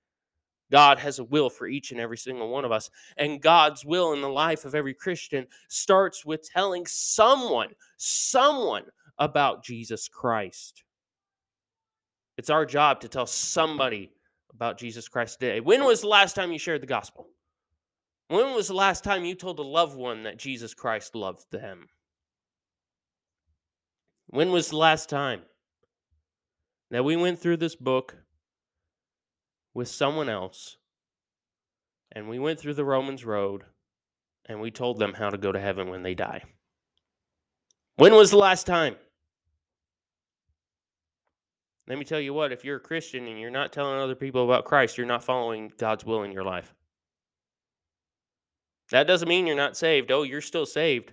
God 0.70 0.98
has 0.98 1.19
a 1.19 1.25
will 1.25 1.50
for 1.50 1.66
each 1.66 1.90
and 1.90 2.00
every 2.00 2.16
single 2.16 2.48
one 2.48 2.64
of 2.64 2.72
us. 2.72 2.90
And 3.16 3.43
God's 3.43 3.84
will 3.84 4.12
in 4.12 4.20
the 4.20 4.28
life 4.28 4.64
of 4.64 4.75
every 4.75 4.94
Christian 4.94 5.46
starts 5.69 6.25
with 6.25 6.48
telling 6.48 6.86
someone, 6.86 7.70
someone 7.96 8.84
about 9.19 9.64
Jesus 9.64 10.08
Christ. 10.08 10.84
It's 12.38 12.50
our 12.50 12.64
job 12.64 13.00
to 13.00 13.08
tell 13.08 13.26
somebody 13.26 14.12
about 14.55 14.79
Jesus 14.79 15.08
Christ 15.08 15.41
today. 15.41 15.61
When 15.61 15.85
was 15.85 16.00
the 16.00 16.08
last 16.08 16.35
time 16.35 16.52
you 16.52 16.58
shared 16.58 16.82
the 16.82 16.87
gospel? 16.87 17.29
When 18.29 18.55
was 18.55 18.69
the 18.69 18.75
last 18.75 19.02
time 19.02 19.25
you 19.25 19.35
told 19.35 19.58
a 19.58 19.62
loved 19.62 19.97
one 19.97 20.23
that 20.23 20.38
Jesus 20.38 20.75
Christ 20.75 21.14
loved 21.14 21.50
them? 21.50 21.88
When 24.29 24.52
was 24.52 24.69
the 24.69 24.76
last 24.76 25.08
time 25.08 25.43
that 26.91 27.05
we 27.05 27.17
went 27.17 27.41
through 27.41 27.56
this 27.56 27.75
book 27.75 28.19
with 29.75 29.88
someone 29.88 30.29
else 30.29 30.77
and 32.13 32.29
we 32.29 32.39
went 32.39 32.60
through 32.60 32.74
the 32.74 32.84
Romans 32.84 33.24
road 33.24 33.65
and 34.46 34.60
we 34.60 34.70
told 34.70 34.98
them 34.98 35.15
how 35.15 35.31
to 35.31 35.39
go 35.39 35.51
to 35.51 35.58
heaven 35.58 35.91
when 35.91 36.05
they 36.05 36.15
die? 36.15 36.44
When 37.96 38.15
was 38.15 38.31
the 38.31 38.39
last 38.39 38.67
time? 38.67 38.94
Let 41.89 41.99
me 41.99 42.05
tell 42.05 42.20
you 42.20 42.32
what, 42.32 42.53
if 42.53 42.65
you're 42.65 42.77
a 42.77 42.81
Christian 42.81 43.27
and 43.27 43.41
you're 43.41 43.51
not 43.51 43.72
telling 43.72 43.99
other 43.99 44.15
people 44.15 44.44
about 44.44 44.65
Christ, 44.65 44.96
you're 44.96 45.06
not 45.06 45.25
following 45.25 45.72
God's 45.77 46.05
will 46.05 46.22
in 46.22 46.32
your 46.32 46.44
life. 46.44 46.75
That 48.91 49.06
doesn't 49.06 49.29
mean 49.29 49.46
you're 49.46 49.56
not 49.56 49.77
saved. 49.77 50.10
Oh, 50.10 50.22
you're 50.22 50.41
still 50.41 50.67
saved. 50.67 51.13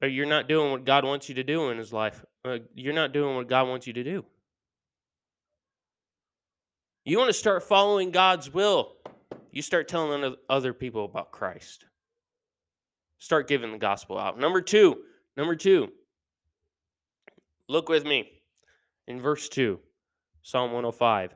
But 0.00 0.12
you're 0.12 0.26
not 0.26 0.48
doing 0.48 0.70
what 0.70 0.84
God 0.84 1.04
wants 1.04 1.28
you 1.28 1.36
to 1.36 1.44
do 1.44 1.70
in 1.70 1.78
his 1.78 1.92
life. 1.92 2.24
Uh, 2.44 2.58
you're 2.74 2.94
not 2.94 3.12
doing 3.12 3.36
what 3.36 3.48
God 3.48 3.68
wants 3.68 3.86
you 3.86 3.92
to 3.92 4.04
do. 4.04 4.24
You 7.04 7.18
want 7.18 7.28
to 7.28 7.34
start 7.34 7.62
following 7.62 8.10
God's 8.10 8.52
will, 8.52 8.92
you 9.52 9.62
start 9.62 9.88
telling 9.88 10.34
other 10.48 10.72
people 10.72 11.04
about 11.04 11.32
Christ. 11.32 11.84
Start 13.18 13.46
giving 13.46 13.72
the 13.72 13.78
gospel 13.78 14.18
out. 14.18 14.38
Number 14.38 14.60
two, 14.60 14.98
number 15.36 15.54
two, 15.54 15.92
look 17.68 17.88
with 17.88 18.04
me 18.04 18.28
in 19.06 19.20
verse 19.20 19.48
2, 19.48 19.78
Psalm 20.42 20.72
105. 20.72 21.34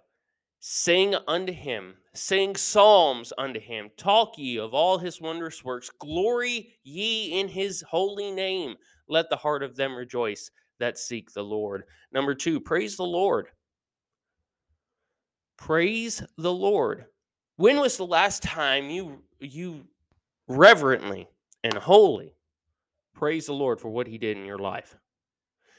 Sing 0.61 1.15
unto 1.29 1.53
him, 1.53 1.95
sing 2.15 2.57
psalms 2.57 3.33
unto 3.39 3.61
him, 3.61 3.91
talk 3.97 4.37
ye 4.37 4.59
of 4.59 4.75
all 4.75 4.99
his 4.99 5.21
wondrous 5.21 5.65
works, 5.65 5.89
glory 6.01 6.75
ye 6.83 7.39
in 7.39 7.47
his 7.49 7.83
holy 7.89 8.33
name. 8.33 8.75
Let 9.09 9.31
the 9.31 9.37
heart 9.37 9.63
of 9.63 9.77
them 9.77 9.95
rejoice 9.95 10.51
that 10.81 10.99
seek 10.99 11.33
the 11.33 11.45
Lord. 11.45 11.85
Number 12.13 12.35
two, 12.35 12.61
praise 12.61 12.97
the 12.97 13.05
Lord. 13.05 13.49
Praise 15.57 16.23
the 16.37 16.53
Lord. 16.53 17.07
When 17.57 17.81
was 17.81 17.97
the 17.97 18.07
last 18.07 18.43
time 18.43 18.91
you 18.91 19.23
you 19.41 19.85
reverently 20.47 21.29
and 21.63 21.75
holy 21.75 22.35
praise 23.15 23.47
the 23.47 23.53
Lord 23.53 23.81
for 23.81 23.89
what 23.91 24.07
he 24.07 24.19
did 24.19 24.37
in 24.37 24.45
your 24.45 24.59
life? 24.59 24.97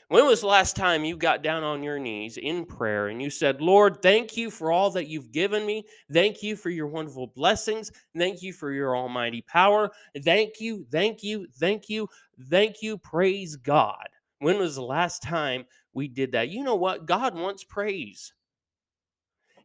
When 0.10 0.26
was 0.26 0.42
the 0.42 0.48
last 0.48 0.76
time 0.76 1.06
you 1.06 1.16
got 1.16 1.44
down 1.44 1.64
on 1.64 1.84
your 1.84 2.00
knees 2.00 2.38
in 2.38 2.66
prayer 2.66 3.10
and 3.10 3.22
you 3.22 3.30
said, 3.30 3.62
Lord, 3.62 4.02
thank 4.02 4.36
you 4.36 4.50
for 4.50 4.72
all 4.72 4.90
that 4.92 5.08
you've 5.08 5.32
given 5.32 5.68
me. 5.68 5.86
Thank 6.12 6.42
you 6.42 6.56
for 6.56 6.72
your 6.72 6.88
wonderful 6.88 7.28
blessings. 7.28 7.92
Thank 8.18 8.42
you 8.42 8.52
for 8.52 8.72
your 8.72 8.98
almighty 8.98 9.44
power. 9.44 9.92
Thank 10.24 10.60
you, 10.60 10.84
thank 10.92 11.22
you, 11.22 11.46
thank 11.60 11.90
you, 11.90 12.10
thank 12.50 12.82
you. 12.82 12.98
Praise 12.98 13.56
God. 13.56 14.10
When 14.40 14.58
was 14.58 14.76
the 14.76 14.82
last 14.82 15.22
time 15.22 15.66
we 15.94 16.08
did 16.08 16.32
that? 16.32 16.50
You 16.50 16.64
know 16.64 16.76
what? 16.76 17.06
God 17.06 17.36
wants 17.36 17.64
praise. 17.64 18.34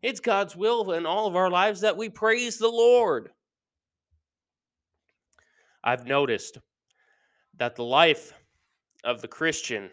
It's 0.03 0.21
God's 0.21 0.55
will 0.55 0.93
in 0.93 1.07
all 1.07 1.27
of 1.27 1.37
our 1.37 1.51
lives 1.51 1.81
that 1.81 1.97
we 1.97 2.11
praise 2.11 2.59
the 2.59 2.69
Lord. 2.69 3.31
I've 5.83 6.07
noticed 6.07 6.59
that 7.57 7.77
the 7.77 7.85
life 7.85 8.35
of 9.05 9.23
the 9.23 9.29
Christian 9.29 9.89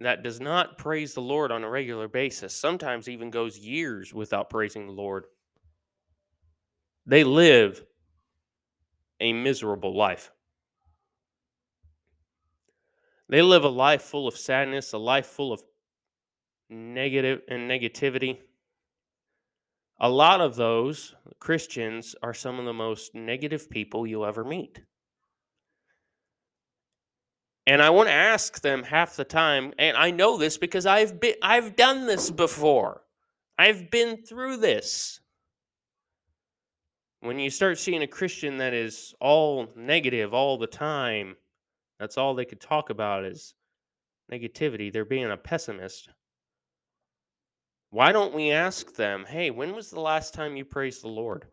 that 0.00 0.22
does 0.22 0.40
not 0.40 0.78
praise 0.78 1.14
the 1.14 1.20
Lord 1.20 1.50
on 1.50 1.64
a 1.64 1.70
regular 1.70 2.08
basis, 2.08 2.54
sometimes 2.54 3.08
even 3.08 3.30
goes 3.30 3.58
years 3.58 4.14
without 4.14 4.50
praising 4.50 4.86
the 4.86 4.92
Lord, 4.92 5.24
they 7.06 7.24
live 7.24 7.84
a 9.20 9.32
miserable 9.32 9.96
life. 9.96 10.30
They 13.28 13.42
live 13.42 13.64
a 13.64 13.68
life 13.68 14.02
full 14.02 14.28
of 14.28 14.36
sadness, 14.36 14.92
a 14.92 14.98
life 14.98 15.26
full 15.26 15.52
of 15.52 15.62
negative 16.70 17.42
and 17.48 17.70
negativity. 17.70 18.38
A 20.00 20.08
lot 20.08 20.40
of 20.40 20.54
those 20.54 21.14
Christians 21.40 22.14
are 22.22 22.32
some 22.32 22.58
of 22.58 22.64
the 22.64 22.72
most 22.72 23.14
negative 23.14 23.68
people 23.68 24.06
you'll 24.06 24.24
ever 24.24 24.44
meet. 24.44 24.82
And 27.68 27.82
I 27.82 27.90
want 27.90 28.08
to 28.08 28.14
ask 28.14 28.62
them 28.62 28.82
half 28.82 29.14
the 29.14 29.24
time, 29.24 29.74
and 29.78 29.94
I 29.94 30.10
know 30.10 30.38
this 30.38 30.56
because 30.56 30.86
I've 30.86 31.20
been 31.20 31.34
I've 31.42 31.76
done 31.76 32.06
this 32.06 32.30
before. 32.30 33.02
I've 33.58 33.90
been 33.90 34.24
through 34.24 34.56
this. 34.56 35.20
When 37.20 37.38
you 37.38 37.50
start 37.50 37.76
seeing 37.76 38.02
a 38.02 38.06
Christian 38.06 38.56
that 38.56 38.72
is 38.72 39.14
all 39.20 39.68
negative 39.76 40.32
all 40.32 40.56
the 40.56 40.66
time, 40.66 41.36
that's 42.00 42.16
all 42.16 42.34
they 42.34 42.46
could 42.46 42.62
talk 42.62 42.88
about 42.88 43.26
is 43.26 43.52
negativity. 44.32 44.90
They're 44.90 45.04
being 45.04 45.30
a 45.30 45.36
pessimist. 45.36 46.08
Why 47.90 48.12
don't 48.12 48.32
we 48.32 48.50
ask 48.50 48.94
them, 48.94 49.26
hey, 49.28 49.50
when 49.50 49.74
was 49.74 49.90
the 49.90 50.00
last 50.00 50.32
time 50.32 50.56
you 50.56 50.64
praised 50.64 51.02
the 51.02 51.08
Lord? 51.08 51.44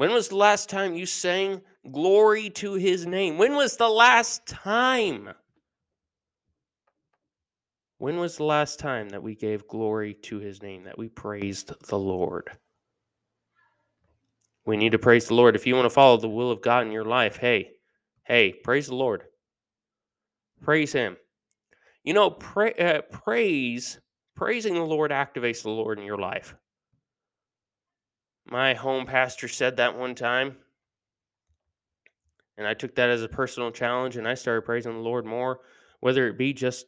When 0.00 0.14
was 0.14 0.28
the 0.28 0.36
last 0.36 0.70
time 0.70 0.94
you 0.94 1.04
sang 1.04 1.60
glory 1.92 2.48
to 2.48 2.72
his 2.72 3.04
name? 3.04 3.36
When 3.36 3.54
was 3.54 3.76
the 3.76 3.90
last 3.90 4.46
time? 4.46 5.28
When 7.98 8.16
was 8.16 8.38
the 8.38 8.44
last 8.44 8.78
time 8.78 9.10
that 9.10 9.22
we 9.22 9.34
gave 9.34 9.68
glory 9.68 10.14
to 10.22 10.38
his 10.38 10.62
name, 10.62 10.84
that 10.84 10.96
we 10.96 11.10
praised 11.10 11.74
the 11.86 11.98
Lord? 11.98 12.48
We 14.64 14.78
need 14.78 14.92
to 14.92 14.98
praise 14.98 15.26
the 15.26 15.34
Lord. 15.34 15.54
If 15.54 15.66
you 15.66 15.74
want 15.74 15.84
to 15.84 15.90
follow 15.90 16.16
the 16.16 16.30
will 16.30 16.50
of 16.50 16.62
God 16.62 16.86
in 16.86 16.92
your 16.92 17.04
life, 17.04 17.36
hey, 17.36 17.72
hey, 18.24 18.54
praise 18.54 18.86
the 18.86 18.94
Lord. 18.94 19.24
Praise 20.62 20.94
him. 20.94 21.18
You 22.04 22.14
know, 22.14 22.30
pra- 22.30 22.70
uh, 22.70 23.02
praise, 23.02 24.00
praising 24.34 24.72
the 24.72 24.80
Lord 24.80 25.10
activates 25.10 25.62
the 25.62 25.68
Lord 25.68 25.98
in 25.98 26.06
your 26.06 26.16
life. 26.16 26.54
My 28.50 28.74
home 28.74 29.06
pastor 29.06 29.46
said 29.46 29.76
that 29.76 29.96
one 29.96 30.16
time. 30.16 30.56
And 32.58 32.66
I 32.66 32.74
took 32.74 32.96
that 32.96 33.08
as 33.08 33.22
a 33.22 33.28
personal 33.28 33.70
challenge 33.70 34.16
and 34.16 34.28
I 34.28 34.34
started 34.34 34.62
praising 34.62 34.92
the 34.92 34.98
Lord 34.98 35.24
more, 35.24 35.60
whether 36.00 36.28
it 36.28 36.36
be 36.36 36.52
just 36.52 36.86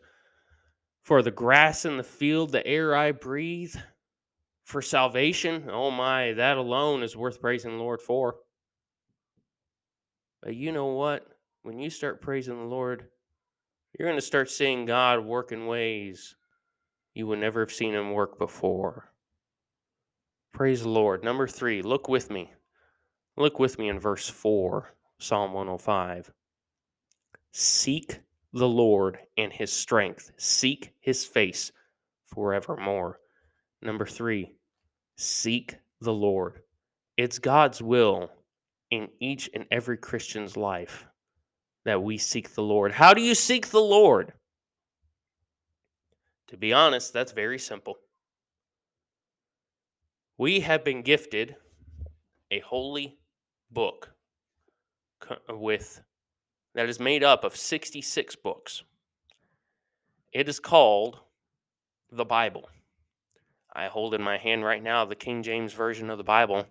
for 1.01 1.23
the 1.23 1.31
grass 1.31 1.85
in 1.85 1.97
the 1.97 2.03
field, 2.03 2.51
the 2.51 2.67
air 2.67 2.95
I 2.95 3.13
breathe, 3.13 3.75
for 4.65 4.83
salvation. 4.83 5.69
Oh 5.71 5.91
my, 5.91 6.33
that 6.33 6.57
alone 6.57 7.03
is 7.03 7.17
worth 7.17 7.41
praising 7.41 7.73
the 7.73 7.83
Lord 7.83 8.03
for. 8.03 8.37
But 10.43 10.57
you 10.57 10.73
know 10.73 10.87
what? 10.87 11.27
When 11.63 11.79
you 11.79 11.91
start 11.91 12.21
praising 12.21 12.59
the 12.59 12.67
Lord, 12.67 13.07
you're 13.97 14.09
going 14.09 14.19
to 14.19 14.27
start 14.27 14.51
seeing 14.51 14.85
God 14.85 15.25
work 15.25 15.53
in 15.53 15.67
ways 15.67 16.35
you 17.15 17.27
would 17.29 17.39
never 17.39 17.61
have 17.61 17.73
seen 17.73 17.95
him 17.95 18.13
work 18.13 18.39
before. 18.39 19.12
Praise 20.53 20.83
the 20.83 20.89
Lord. 20.89 21.25
Number 21.25 21.47
three, 21.47 21.83
look 21.83 22.09
with 22.09 22.31
me. 22.31 22.53
Look 23.37 23.59
with 23.59 23.79
me 23.79 23.89
in 23.89 23.99
verse 23.99 24.29
4, 24.29 24.95
Psalm 25.19 25.55
105. 25.55 26.31
Seek 27.53 28.21
the 28.53 28.69
Lord 28.69 29.19
and 29.39 29.53
his 29.53 29.73
strength, 29.73 30.31
seek 30.37 30.93
his 31.01 31.25
face 31.25 31.73
forevermore. 32.27 33.19
Number 33.81 34.07
three, 34.07 34.53
seek 35.17 35.77
the 36.01 36.13
Lord. 36.13 36.61
It's 37.17 37.39
God's 37.39 37.81
will 37.81 38.31
in 38.91 39.09
each 39.21 39.49
and 39.55 39.65
every 39.71 39.97
Christian's 39.97 40.57
life 40.57 41.07
that 41.85 42.03
we 42.03 42.19
seek 42.19 42.55
the 42.55 42.63
Lord. 42.63 42.93
How 42.93 43.15
do 43.15 43.23
you 43.23 43.35
seek 43.35 43.69
the 43.69 43.81
Lord? 43.81 44.33
To 46.49 46.57
be 46.59 46.73
honest, 46.75 47.13
that's 47.13 47.33
very 47.33 47.59
simple. 47.59 47.97
We 50.43 50.59
have 50.63 50.83
been 50.83 51.03
gifted 51.03 51.55
a 52.51 52.59
holy 52.59 53.17
book 53.71 54.11
with 55.49 56.03
that 56.75 56.89
is 56.89 56.99
made 56.99 57.23
up 57.23 57.45
of 57.45 57.55
66 57.55 58.35
books. 58.35 58.83
It 60.33 60.49
is 60.49 60.59
called 60.59 61.21
the 62.11 62.25
Bible. 62.25 62.69
I 63.73 63.87
hold 63.87 64.15
in 64.15 64.23
my 64.23 64.37
hand 64.37 64.65
right 64.65 64.83
now 64.83 65.05
the 65.05 65.15
King 65.15 65.45
James 65.45 65.75
Version 65.75 66.11
of 66.11 66.19
the 66.19 66.25
Bible 66.25 66.67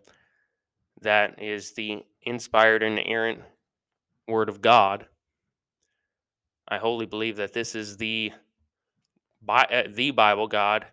that 1.00 1.42
is 1.42 1.72
the 1.72 2.04
inspired 2.24 2.84
and 2.84 3.00
inerrant 3.00 3.40
Word 4.28 4.50
of 4.50 4.60
God. 4.62 5.06
I 6.68 6.78
wholly 6.78 7.06
believe 7.06 7.38
that 7.38 7.54
this 7.54 7.74
is 7.74 7.96
the 7.96 8.34
uh, 9.48 9.84
the 9.88 10.12
Bible 10.12 10.50
God 10.50 10.88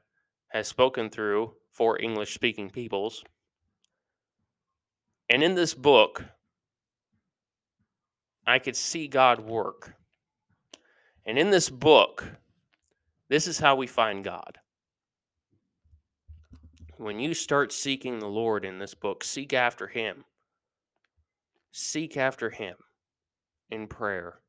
has 0.50 0.68
spoken 0.68 1.10
through 1.10 1.54
for 1.78 2.02
English 2.02 2.34
speaking 2.34 2.70
peoples. 2.70 3.22
And 5.30 5.44
in 5.44 5.54
this 5.54 5.74
book, 5.74 6.24
I 8.44 8.58
could 8.58 8.74
see 8.74 9.06
God 9.06 9.38
work. 9.38 9.94
And 11.24 11.38
in 11.38 11.50
this 11.50 11.70
book, 11.70 12.32
this 13.28 13.46
is 13.46 13.60
how 13.60 13.76
we 13.76 13.86
find 13.86 14.24
God. 14.24 14.58
When 16.96 17.20
you 17.20 17.32
start 17.32 17.72
seeking 17.72 18.18
the 18.18 18.26
Lord 18.26 18.64
in 18.64 18.80
this 18.80 18.94
book, 18.94 19.22
seek 19.22 19.52
after 19.52 19.86
Him. 19.86 20.24
Seek 21.70 22.16
after 22.16 22.50
Him 22.50 22.74
in 23.70 23.86
prayer. 23.86 24.40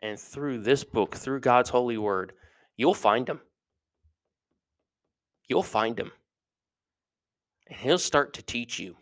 And 0.00 0.18
through 0.18 0.62
this 0.62 0.82
book, 0.82 1.14
through 1.14 1.38
God's 1.38 1.70
holy 1.70 1.96
word, 1.96 2.32
you'll 2.76 2.92
find 2.92 3.28
Him. 3.28 3.40
You'll 5.46 5.62
find 5.62 5.96
Him. 5.96 6.10
He'll 7.82 7.98
start 7.98 8.32
to 8.34 8.42
teach 8.42 8.78
you. 8.78 8.96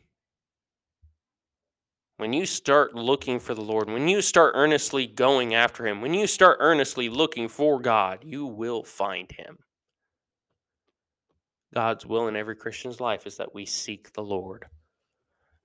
When 2.17 2.33
you 2.33 2.47
start 2.47 2.95
looking 2.95 3.39
for 3.39 3.55
the 3.55 3.61
Lord, 3.61 3.91
when 3.91 4.09
you 4.09 4.23
start 4.23 4.53
earnestly 4.57 5.07
going 5.07 5.55
after 5.55 5.87
Him, 5.87 6.01
when 6.01 6.15
you 6.15 6.27
start 6.27 6.57
earnestly 6.61 7.11
looking 7.11 7.49
for 7.49 7.79
God, 7.79 8.21
you 8.25 8.47
will 8.47 8.83
find 8.83 9.31
Him. 9.33 9.59
God's 11.75 12.07
will 12.07 12.27
in 12.27 12.37
every 12.37 12.57
Christian's 12.57 13.01
life 13.01 13.27
is 13.27 13.37
that 13.37 13.55
we 13.55 13.67
seek 13.67 14.15
the 14.15 14.23
Lord. 14.23 14.65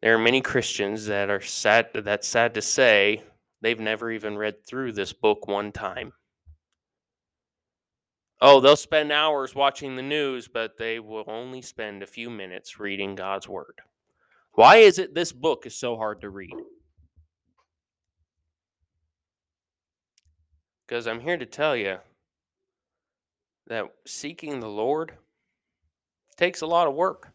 There 0.02 0.14
are 0.14 0.20
many 0.20 0.42
Christians 0.42 1.06
that 1.06 1.30
are 1.30 1.42
sad 1.42 1.92
that's 1.94 2.28
sad 2.28 2.54
to 2.56 2.62
say 2.62 3.24
they've 3.62 3.80
never 3.80 4.12
even 4.12 4.38
read 4.38 4.66
through 4.68 4.92
this 4.92 5.14
book 5.14 5.48
one 5.48 5.72
time. 5.72 6.12
Oh, 8.42 8.60
they'll 8.60 8.75
spend 8.75 9.12
hours 9.12 9.56
watching 9.56 9.96
the 9.96 10.01
news, 10.01 10.48
but 10.48 10.77
they 10.77 11.00
will 11.00 11.24
only 11.27 11.62
spend 11.62 12.04
a 12.04 12.08
few 12.08 12.30
minutes 12.30 12.80
reading 12.80 13.15
God's 13.15 13.48
word. 13.48 13.80
Why 14.54 14.77
is 14.77 15.00
it 15.00 15.15
this 15.15 15.32
book 15.32 15.65
is 15.65 15.75
so 15.75 15.96
hard 15.96 16.22
to 16.22 16.30
read? 16.30 16.56
Because 20.86 21.08
I'm 21.08 21.22
here 21.22 21.38
to 21.38 21.46
tell 21.46 21.75
you 21.75 21.98
that 23.68 23.86
seeking 24.06 24.60
the 24.60 24.70
Lord 24.70 25.13
takes 26.36 26.62
a 26.62 26.68
lot 26.68 26.88
of 26.88 26.94
work. 26.94 27.32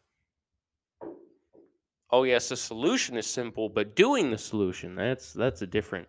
Oh 2.12 2.24
yes, 2.24 2.48
the 2.48 2.56
solution 2.56 3.16
is 3.16 3.26
simple, 3.26 3.68
but 3.68 3.96
doing 3.96 4.30
the 4.30 4.38
solution, 4.38 4.94
that's 4.94 5.32
that's 5.32 5.62
a 5.62 5.66
different 5.66 6.08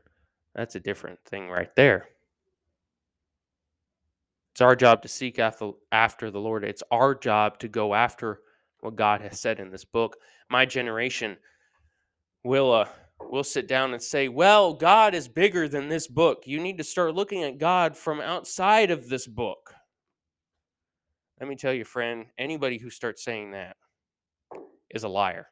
that's 0.53 0.75
a 0.75 0.79
different 0.79 1.19
thing 1.25 1.49
right 1.49 1.73
there. 1.75 2.09
It's 4.51 4.61
our 4.61 4.75
job 4.75 5.01
to 5.03 5.07
seek 5.07 5.39
after 5.39 5.71
after 5.91 6.29
the 6.29 6.39
Lord. 6.39 6.63
It's 6.63 6.83
our 6.91 7.15
job 7.15 7.59
to 7.59 7.67
go 7.67 7.93
after 7.93 8.41
what 8.81 8.95
God 8.95 9.21
has 9.21 9.39
said 9.39 9.59
in 9.59 9.71
this 9.71 9.85
book. 9.85 10.17
My 10.49 10.65
generation 10.65 11.37
will 12.43 12.73
uh, 12.73 12.89
will 13.29 13.43
sit 13.43 13.67
down 13.67 13.93
and 13.93 14.01
say, 14.01 14.27
"Well, 14.27 14.73
God 14.73 15.15
is 15.15 15.27
bigger 15.27 15.69
than 15.69 15.87
this 15.87 16.07
book. 16.07 16.43
You 16.45 16.59
need 16.59 16.77
to 16.79 16.83
start 16.83 17.15
looking 17.15 17.43
at 17.43 17.59
God 17.59 17.95
from 17.95 18.19
outside 18.19 18.91
of 18.91 19.07
this 19.07 19.25
book." 19.25 19.73
Let 21.39 21.49
me 21.49 21.55
tell 21.55 21.73
you, 21.73 21.85
friend, 21.85 22.27
anybody 22.37 22.77
who 22.77 22.89
starts 22.89 23.23
saying 23.23 23.51
that 23.51 23.75
is 24.91 25.03
a 25.03 25.09
liar. 25.09 25.47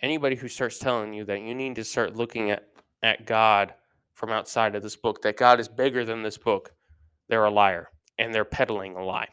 Anybody 0.00 0.36
who 0.36 0.48
starts 0.48 0.78
telling 0.78 1.12
you 1.12 1.24
that 1.26 1.42
you 1.42 1.54
need 1.54 1.74
to 1.74 1.84
start 1.84 2.16
looking 2.16 2.50
at, 2.50 2.64
at 3.02 3.26
God 3.26 3.74
from 4.14 4.30
outside 4.30 4.74
of 4.74 4.82
this 4.82 4.96
book, 4.96 5.20
that 5.22 5.36
God 5.36 5.60
is 5.60 5.68
bigger 5.68 6.06
than 6.06 6.22
this 6.22 6.38
book, 6.38 6.72
they're 7.30 7.44
a 7.44 7.50
liar 7.50 7.88
and 8.18 8.34
they're 8.34 8.44
peddling 8.44 8.96
a 8.96 9.04
lie. 9.04 9.28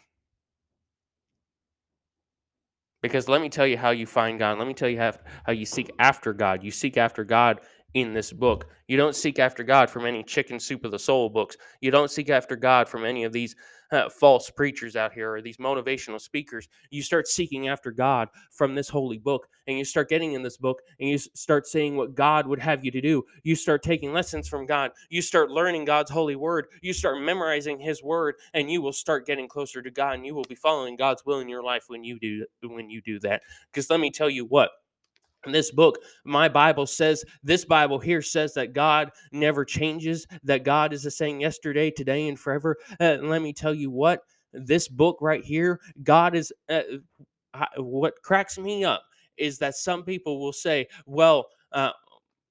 Because 3.01 3.27
let 3.27 3.41
me 3.41 3.49
tell 3.49 3.67
you 3.67 3.77
how 3.77 3.91
you 3.91 4.05
find 4.05 4.39
God. 4.39 4.57
Let 4.57 4.67
me 4.67 4.73
tell 4.73 4.89
you 4.89 4.97
how, 4.97 5.13
how 5.45 5.53
you 5.53 5.65
seek 5.65 5.91
after 5.99 6.33
God. 6.33 6.63
You 6.63 6.71
seek 6.71 6.97
after 6.97 7.23
God 7.23 7.61
in 8.01 8.13
this 8.13 8.31
book. 8.31 8.67
You 8.87 8.95
don't 8.95 9.15
seek 9.15 9.39
after 9.39 9.63
God 9.63 9.89
from 9.89 10.05
any 10.05 10.23
chicken 10.23 10.59
soup 10.59 10.85
of 10.85 10.91
the 10.91 10.99
soul 10.99 11.29
books. 11.29 11.57
You 11.81 11.89
don't 11.89 12.11
seek 12.11 12.29
after 12.29 12.55
God 12.55 12.87
from 12.87 13.05
any 13.05 13.23
of 13.23 13.33
these 13.33 13.55
uh, 13.91 14.09
false 14.09 14.49
preachers 14.49 14.95
out 14.95 15.13
here 15.13 15.33
or 15.33 15.41
these 15.41 15.57
motivational 15.57 16.19
speakers. 16.19 16.67
You 16.89 17.01
start 17.01 17.27
seeking 17.27 17.69
after 17.69 17.91
God 17.91 18.29
from 18.51 18.75
this 18.75 18.89
holy 18.89 19.17
book 19.17 19.47
and 19.65 19.77
you 19.77 19.85
start 19.85 20.09
getting 20.09 20.33
in 20.33 20.43
this 20.43 20.57
book 20.57 20.81
and 20.99 21.09
you 21.09 21.17
start 21.17 21.65
saying 21.65 21.95
what 21.95 22.13
God 22.13 22.45
would 22.47 22.59
have 22.59 22.83
you 22.85 22.91
to 22.91 23.01
do. 23.01 23.23
You 23.43 23.55
start 23.55 23.81
taking 23.83 24.13
lessons 24.13 24.47
from 24.47 24.65
God. 24.65 24.91
You 25.09 25.21
start 25.21 25.49
learning 25.49 25.85
God's 25.85 26.11
holy 26.11 26.35
word. 26.35 26.67
You 26.81 26.93
start 26.93 27.21
memorizing 27.21 27.79
his 27.79 28.03
word 28.03 28.35
and 28.53 28.69
you 28.69 28.81
will 28.81 28.93
start 28.93 29.25
getting 29.25 29.47
closer 29.47 29.81
to 29.81 29.89
God 29.89 30.15
and 30.15 30.25
you 30.25 30.35
will 30.35 30.43
be 30.43 30.55
following 30.55 30.95
God's 30.95 31.25
will 31.25 31.39
in 31.39 31.49
your 31.49 31.63
life 31.63 31.85
when 31.87 32.03
you 32.03 32.19
do 32.19 32.45
when 32.61 32.89
you 32.89 33.01
do 33.01 33.19
that. 33.21 33.41
Because 33.71 33.89
let 33.89 33.99
me 33.99 34.11
tell 34.11 34.29
you 34.29 34.45
what, 34.45 34.71
this 35.45 35.71
book, 35.71 35.99
my 36.25 36.49
Bible 36.49 36.85
says, 36.85 37.23
this 37.43 37.65
Bible 37.65 37.99
here 37.99 38.21
says 38.21 38.53
that 38.55 38.73
God 38.73 39.11
never 39.31 39.63
changes, 39.63 40.27
that 40.43 40.63
God 40.63 40.93
is 40.93 41.03
the 41.03 41.11
same 41.11 41.39
yesterday, 41.39 41.91
today, 41.91 42.27
and 42.27 42.39
forever. 42.39 42.77
Uh, 42.99 43.17
let 43.21 43.41
me 43.41 43.53
tell 43.53 43.73
you 43.73 43.89
what, 43.89 44.21
this 44.53 44.87
book 44.87 45.17
right 45.21 45.43
here, 45.43 45.79
God 46.03 46.35
is, 46.35 46.51
uh, 46.69 46.81
what 47.77 48.21
cracks 48.23 48.57
me 48.57 48.83
up 48.83 49.03
is 49.37 49.59
that 49.59 49.75
some 49.75 50.03
people 50.03 50.39
will 50.39 50.53
say, 50.53 50.87
well, 51.05 51.47
uh, 51.71 51.91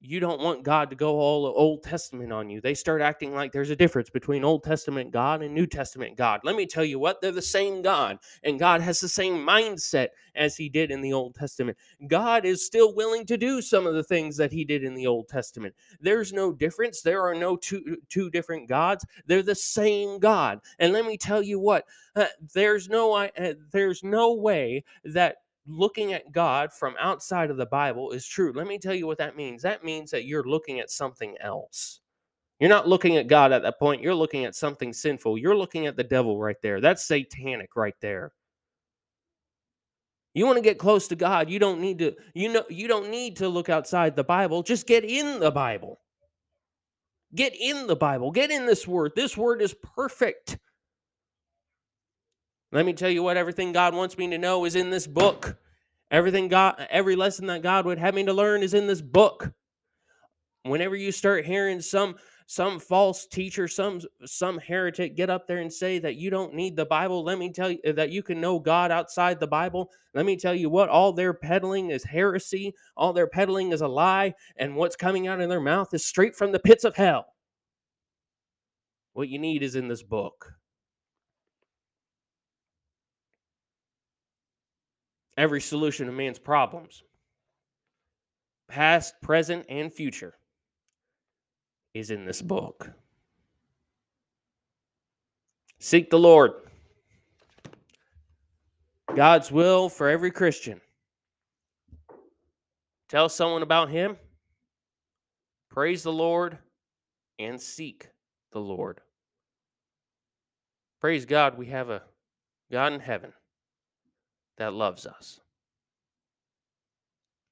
you 0.00 0.20
don't 0.20 0.40
want 0.40 0.62
God 0.62 0.90
to 0.90 0.96
go 0.96 1.18
all 1.18 1.46
Old 1.46 1.82
Testament 1.82 2.32
on 2.32 2.50
you. 2.50 2.60
They 2.60 2.74
start 2.74 3.00
acting 3.00 3.34
like 3.34 3.52
there's 3.52 3.70
a 3.70 3.76
difference 3.76 4.10
between 4.10 4.44
Old 4.44 4.62
Testament 4.62 5.10
God 5.10 5.42
and 5.42 5.54
New 5.54 5.66
Testament 5.66 6.16
God. 6.16 6.40
Let 6.44 6.54
me 6.54 6.66
tell 6.66 6.84
you 6.84 6.98
what, 6.98 7.20
they're 7.20 7.32
the 7.32 7.42
same 7.42 7.82
God, 7.82 8.18
and 8.42 8.58
God 8.58 8.82
has 8.82 9.00
the 9.00 9.08
same 9.08 9.34
mindset 9.34 10.08
as 10.34 10.56
He 10.56 10.68
did 10.68 10.90
in 10.90 11.00
the 11.00 11.12
Old 11.12 11.34
Testament. 11.34 11.78
God 12.06 12.44
is 12.44 12.64
still 12.64 12.94
willing 12.94 13.24
to 13.26 13.36
do 13.36 13.62
some 13.62 13.86
of 13.86 13.94
the 13.94 14.04
things 14.04 14.36
that 14.36 14.52
He 14.52 14.64
did 14.64 14.84
in 14.84 14.94
the 14.94 15.06
Old 15.06 15.28
Testament. 15.28 15.74
There's 16.00 16.32
no 16.32 16.52
difference. 16.52 17.00
There 17.00 17.22
are 17.22 17.34
no 17.34 17.56
two, 17.56 17.98
two 18.08 18.30
different 18.30 18.68
gods. 18.68 19.04
They're 19.26 19.42
the 19.42 19.54
same 19.54 20.18
God. 20.18 20.60
And 20.78 20.92
let 20.92 21.06
me 21.06 21.16
tell 21.16 21.42
you 21.42 21.58
what, 21.58 21.84
uh, 22.14 22.26
there's 22.54 22.88
no 22.88 23.14
uh, 23.14 23.28
there's 23.72 24.04
no 24.04 24.34
way 24.34 24.84
that 25.04 25.36
looking 25.66 26.12
at 26.12 26.32
God 26.32 26.73
from 26.73 26.94
outside 26.99 27.50
of 27.50 27.56
the 27.56 27.66
Bible 27.66 28.12
is 28.12 28.26
true. 28.26 28.52
Let 28.54 28.66
me 28.66 28.78
tell 28.78 28.94
you 28.94 29.06
what 29.06 29.18
that 29.18 29.37
means. 29.37 29.62
That 29.62 29.85
means 29.85 30.11
that 30.11 30.25
you're 30.25 30.44
looking 30.44 30.80
at 30.80 30.90
something 30.90 31.37
else. 31.40 32.00
You're 32.58 32.70
not 32.70 32.88
looking 32.88 33.16
at 33.16 33.26
God 33.26 33.52
at 33.52 33.62
that 33.62 33.78
point. 33.78 34.02
You're 34.02 34.14
looking 34.14 34.44
at 34.44 34.54
something 34.54 34.92
sinful. 34.92 35.38
You're 35.38 35.56
looking 35.56 35.87
at 35.87 35.96
the 35.96 36.04
devil 36.04 36.38
right 36.38 36.56
there. 36.62 36.80
That's 36.80 37.06
satanic 37.06 37.76
right 37.76 37.96
there. 38.00 38.32
You 40.32 40.44
want 40.46 40.56
to 40.56 40.62
get 40.62 40.78
close 40.78 41.08
to 41.08 41.16
God, 41.16 41.49
you 41.49 41.58
don't 41.58 41.80
need 41.80 41.99
to 42.00 42.14
you 42.35 42.52
know 42.52 42.64
you 42.68 42.88
don't 42.88 43.11
need 43.11 43.37
to 43.37 43.49
look 43.49 43.70
outside 43.70 44.14
the 44.14 44.25
Bible. 44.25 44.62
Just 44.62 44.87
get 44.87 45.02
in 45.02 45.40
the 45.40 45.50
Bible. 45.50 45.99
Get 47.35 47.54
in 47.58 47.87
the 47.87 47.96
Bible. 47.96 48.30
Get 48.30 48.50
in 48.50 48.66
this 48.66 48.87
word. 48.87 49.12
This 49.16 49.37
word 49.37 49.62
is 49.62 49.75
perfect. 49.96 50.58
Let 52.73 52.85
me 52.85 52.92
tell 52.92 53.11
you 53.11 53.23
what 53.23 53.37
everything 53.37 53.73
God 53.73 53.94
wants 53.94 54.18
me 54.18 54.28
to 54.30 54.38
know 54.38 54.64
is 54.64 54.75
in 54.75 54.90
this 54.90 55.06
book. 55.06 55.56
Everything 56.11 56.49
God 56.49 56.87
every 56.90 57.16
lesson 57.16 57.46
that 57.46 57.62
God 57.62 57.87
would 57.87 57.99
have 57.99 58.14
me 58.14 58.25
to 58.25 58.32
learn 58.32 58.62
is 58.62 58.75
in 58.75 58.87
this 58.87 59.02
book. 59.02 59.52
Whenever 60.62 60.96
you 60.96 61.12
start 61.12 61.46
hearing 61.46 61.80
some 61.80 62.16
some 62.49 62.78
false 62.78 63.26
teacher, 63.26 63.66
some 63.66 64.00
some 64.25 64.58
heretic 64.58 65.16
get 65.16 65.30
up 65.30 65.46
there 65.46 65.58
and 65.58 65.73
say 65.73 65.99
that 65.99 66.16
you 66.16 66.30
don't 66.30 66.54
need 66.54 66.76
the 66.76 66.87
Bible, 66.87 67.25
let 67.25 67.38
me 67.38 67.50
tell 67.52 67.70
you 67.70 67.78
uh, 67.87 67.92
that 67.92 68.11
you 68.11 68.23
can 68.23 68.40
know 68.40 68.58
God 68.58 68.90
outside 68.90 69.40
the 69.40 69.46
Bible. 69.49 69.90
Let 70.14 70.26
me 70.26 70.37
tell 70.37 70.54
you 70.54 70.70
what 70.70 70.88
all 70.88 71.12
they're 71.12 71.35
peddling 71.35 71.90
is 71.90 72.05
heresy, 72.05 72.74
all 72.96 73.12
they're 73.12 73.26
peddling 73.26 73.72
is 73.72 73.81
a 73.81 73.88
lie, 73.88 74.35
and 74.57 74.76
what's 74.76 74.96
coming 74.96 75.26
out 75.26 75.40
of 75.40 75.48
their 75.48 75.61
mouth 75.61 75.92
is 75.92 76.05
straight 76.05 76.37
from 76.37 76.52
the 76.52 76.61
pits 76.61 76.85
of 76.85 76.96
hell. 76.96 77.26
What 79.12 79.29
you 79.29 79.38
need 79.38 79.62
is 79.62 79.74
in 79.74 79.88
this 79.88 80.02
book. 80.02 80.52
Every 85.37 85.61
solution 85.61 86.07
to 86.07 86.12
man's 86.12 86.38
problems, 86.38 87.03
past, 88.68 89.14
present, 89.22 89.66
and 89.68 89.92
future, 89.92 90.35
is 91.94 92.11
in 92.11 92.25
this 92.25 92.42
book. 92.42 92.90
Seek 95.79 96.11
the 96.11 96.18
Lord. 96.18 96.53
God's 99.14 99.53
will 99.53 99.88
for 99.88 100.09
every 100.09 100.31
Christian. 100.31 100.81
Tell 103.09 103.29
someone 103.29 103.62
about 103.62 103.90
Him. 103.90 104.16
Praise 105.70 106.03
the 106.03 106.12
Lord 106.12 106.59
and 107.38 107.61
seek 107.61 108.09
the 108.53 108.61
Lord. 108.61 109.01
Praise 111.01 111.25
God, 111.25 111.57
we 111.57 111.66
have 111.66 111.90
a 111.90 112.03
God 112.72 112.94
in 112.94 113.01
heaven 113.01 113.33
that 114.59 114.73
loves 114.73 115.07
us. 115.07 115.40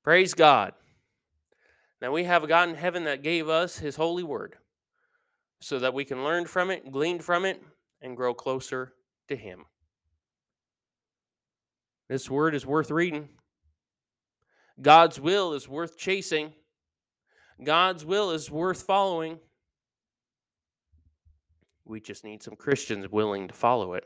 Praise 0.03 0.35
God. 0.35 0.73
Now 2.01 2.13
we 2.13 2.25
have 2.25 2.45
a 2.45 2.47
God 2.47 2.69
in 2.69 2.75
heaven 2.75 3.05
that 3.05 3.23
gave 3.23 3.49
us 3.49 3.79
his 3.79 3.97
holy 3.97 4.23
word 4.23 4.57
so 5.61 5.79
that 5.79 5.95
we 5.95 6.05
can 6.05 6.23
learn 6.23 6.45
from 6.45 6.71
it, 6.71 6.93
glean 6.93 7.19
from 7.19 7.45
it, 7.47 7.63
and 8.03 8.17
grow 8.17 8.35
closer 8.35 8.93
to 9.29 9.37
him. 9.37 9.65
This 12.09 12.31
word 12.31 12.55
is 12.55 12.67
worth 12.67 12.91
reading. 12.91 13.31
God's 14.81 15.19
will 15.19 15.55
is 15.55 15.69
worth 15.69 15.97
chasing. 15.97 16.53
God's 17.63 18.05
will 18.05 18.31
is 18.31 18.51
worth 18.51 18.83
following. 18.83 19.39
We 21.87 22.01
just 22.01 22.25
need 22.25 22.43
some 22.43 22.57
Christians 22.57 23.09
willing 23.11 23.49
to 23.49 23.55
follow 23.55 23.95
it. 23.95 24.05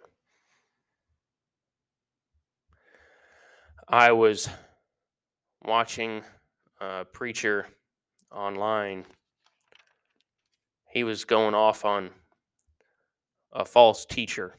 I 3.90 4.12
was 4.12 4.50
watching 5.64 6.22
a 6.78 7.06
preacher 7.06 7.66
online. 8.30 9.06
He 10.90 11.04
was 11.04 11.24
going 11.24 11.54
off 11.54 11.86
on 11.86 12.10
a 13.50 13.64
false 13.64 14.04
teacher, 14.04 14.56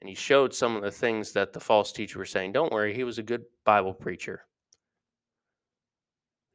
and 0.00 0.08
he 0.08 0.14
showed 0.14 0.54
some 0.54 0.76
of 0.76 0.82
the 0.82 0.90
things 0.90 1.32
that 1.32 1.52
the 1.52 1.60
false 1.60 1.92
teacher 1.92 2.20
was 2.20 2.30
saying. 2.30 2.52
Don't 2.52 2.72
worry, 2.72 2.94
he 2.94 3.04
was 3.04 3.18
a 3.18 3.22
good 3.22 3.44
Bible 3.66 3.92
preacher, 3.92 4.46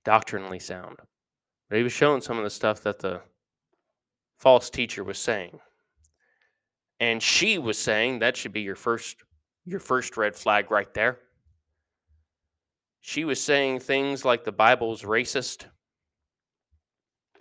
doctrinally 0.04 0.60
sound. 0.60 0.98
But 1.70 1.78
he 1.78 1.84
was 1.84 1.94
showing 1.94 2.22
some 2.22 2.40
of 2.40 2.44
the 2.44 2.50
stuff 2.50 2.82
that 2.82 3.00
the 3.00 3.22
false 4.40 4.72
teacher 4.72 5.04
was 5.04 5.20
saying. 5.20 5.60
And 7.00 7.22
she 7.22 7.60
was 7.60 7.78
saying 7.78 8.20
that 8.20 8.36
should 8.36 8.54
be 8.54 8.62
your 8.62 8.76
first 8.76 9.18
your 9.64 9.80
first 9.80 10.18
red 10.18 10.36
flag 10.36 10.72
right 10.72 10.92
there. 10.96 11.20
She 13.08 13.24
was 13.24 13.40
saying 13.40 13.82
things 13.82 14.26
like 14.26 14.46
the 14.46 14.52
Bible's 14.52 15.04
racist. 15.04 15.66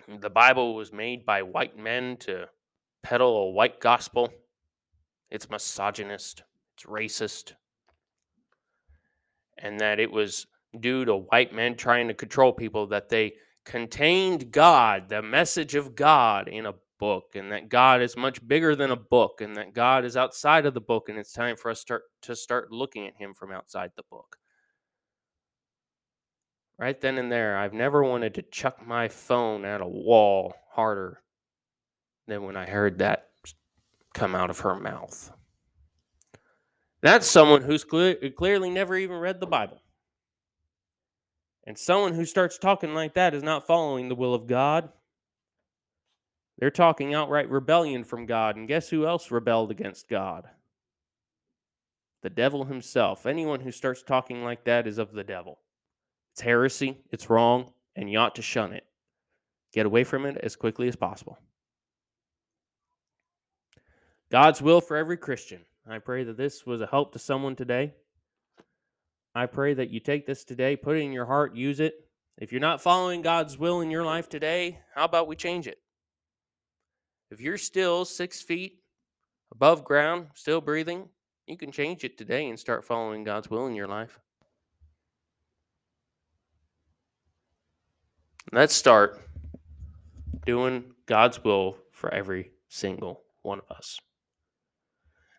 The 0.06 0.28
Bible 0.28 0.74
was 0.74 0.92
made 0.92 1.24
by 1.24 1.40
white 1.40 1.78
men 1.78 2.18
to 2.18 2.50
peddle 3.02 3.34
a 3.38 3.50
white 3.50 3.80
gospel. 3.80 4.30
It's 5.30 5.48
misogynist, 5.48 6.42
it's 6.74 6.84
racist. 6.84 7.54
And 9.56 9.80
that 9.80 9.98
it 9.98 10.12
was 10.12 10.46
due 10.78 11.06
to 11.06 11.16
white 11.16 11.54
men 11.54 11.76
trying 11.76 12.08
to 12.08 12.14
control 12.14 12.52
people 12.52 12.88
that 12.88 13.08
they 13.08 13.32
contained 13.64 14.52
God, 14.52 15.08
the 15.08 15.22
message 15.22 15.74
of 15.74 15.94
God, 15.94 16.46
in 16.46 16.66
a 16.66 16.74
book, 16.98 17.36
and 17.36 17.50
that 17.52 17.70
God 17.70 18.02
is 18.02 18.18
much 18.18 18.46
bigger 18.46 18.76
than 18.76 18.90
a 18.90 18.96
book, 18.96 19.40
and 19.40 19.56
that 19.56 19.72
God 19.72 20.04
is 20.04 20.14
outside 20.14 20.66
of 20.66 20.74
the 20.74 20.82
book, 20.82 21.08
and 21.08 21.18
it's 21.18 21.32
time 21.32 21.56
for 21.56 21.70
us 21.70 21.80
start, 21.80 22.02
to 22.20 22.36
start 22.36 22.70
looking 22.70 23.06
at 23.06 23.16
Him 23.16 23.32
from 23.32 23.50
outside 23.50 23.92
the 23.96 24.04
book 24.10 24.36
right 26.78 27.00
then 27.00 27.18
and 27.18 27.30
there, 27.30 27.56
I've 27.56 27.72
never 27.72 28.02
wanted 28.02 28.34
to 28.34 28.42
chuck 28.42 28.86
my 28.86 29.08
phone 29.08 29.64
at 29.64 29.80
a 29.80 29.86
wall 29.86 30.54
harder 30.72 31.22
than 32.26 32.42
when 32.42 32.56
I 32.56 32.66
heard 32.66 32.98
that 32.98 33.28
come 34.14 34.34
out 34.34 34.50
of 34.50 34.60
her 34.60 34.74
mouth. 34.74 35.30
That's 37.02 37.26
someone 37.26 37.62
who's 37.62 37.84
clear, 37.84 38.16
clearly 38.30 38.70
never 38.70 38.96
even 38.96 39.18
read 39.18 39.40
the 39.40 39.46
Bible. 39.46 39.82
And 41.66 41.76
someone 41.78 42.14
who 42.14 42.24
starts 42.24 42.58
talking 42.58 42.94
like 42.94 43.14
that 43.14 43.34
is 43.34 43.42
not 43.42 43.66
following 43.66 44.08
the 44.08 44.14
will 44.14 44.34
of 44.34 44.46
God. 44.46 44.90
They're 46.58 46.70
talking 46.70 47.14
outright 47.14 47.50
rebellion 47.50 48.04
from 48.04 48.26
God. 48.26 48.56
And 48.56 48.68
guess 48.68 48.88
who 48.88 49.06
else 49.06 49.30
rebelled 49.30 49.70
against 49.70 50.08
God? 50.08 50.44
The 52.22 52.30
devil 52.30 52.64
himself. 52.64 53.26
Anyone 53.26 53.60
who 53.60 53.70
starts 53.70 54.02
talking 54.02 54.42
like 54.42 54.64
that 54.64 54.86
is 54.86 54.98
of 54.98 55.12
the 55.12 55.24
devil. 55.24 55.58
It's 56.34 56.40
heresy, 56.40 56.98
it's 57.12 57.30
wrong, 57.30 57.70
and 57.94 58.10
you 58.10 58.18
ought 58.18 58.34
to 58.34 58.42
shun 58.42 58.72
it. 58.72 58.84
Get 59.72 59.86
away 59.86 60.02
from 60.02 60.26
it 60.26 60.36
as 60.36 60.56
quickly 60.56 60.88
as 60.88 60.96
possible. 60.96 61.38
God's 64.32 64.60
will 64.60 64.80
for 64.80 64.96
every 64.96 65.16
Christian. 65.16 65.60
I 65.88 66.00
pray 66.00 66.24
that 66.24 66.36
this 66.36 66.66
was 66.66 66.80
a 66.80 66.88
help 66.88 67.12
to 67.12 67.20
someone 67.20 67.54
today. 67.54 67.94
I 69.32 69.46
pray 69.46 69.74
that 69.74 69.90
you 69.90 70.00
take 70.00 70.26
this 70.26 70.42
today, 70.44 70.74
put 70.74 70.96
it 70.96 71.02
in 71.02 71.12
your 71.12 71.26
heart, 71.26 71.54
use 71.54 71.78
it, 71.78 72.04
If 72.36 72.50
you're 72.50 72.60
not 72.60 72.80
following 72.82 73.22
God's 73.22 73.58
will 73.58 73.80
in 73.80 73.90
your 73.90 74.04
life 74.04 74.28
today, 74.28 74.80
how 74.94 75.04
about 75.04 75.28
we 75.28 75.36
change 75.36 75.68
it? 75.68 75.78
If 77.30 77.40
you're 77.40 77.58
still 77.58 78.04
six 78.04 78.42
feet 78.42 78.80
above 79.52 79.84
ground, 79.84 80.28
still 80.34 80.60
breathing, 80.60 81.08
you 81.46 81.56
can 81.56 81.70
change 81.70 82.02
it 82.02 82.18
today 82.18 82.48
and 82.48 82.58
start 82.58 82.84
following 82.84 83.22
God's 83.22 83.48
will 83.48 83.66
in 83.66 83.74
your 83.74 83.86
life. 83.86 84.18
Let's 88.54 88.76
start 88.76 89.20
doing 90.46 90.84
God's 91.06 91.42
will 91.42 91.76
for 91.90 92.14
every 92.14 92.52
single 92.68 93.22
one 93.42 93.58
of 93.58 93.76
us. 93.76 93.98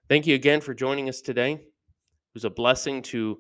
Thank 0.10 0.28
you 0.28 0.36
again 0.36 0.60
for 0.60 0.73
joining 0.73 1.08
us 1.08 1.21
today. 1.21 1.54
It 1.54 1.62
was 2.34 2.43
a 2.43 2.49
blessing 2.49 3.01
to 3.04 3.38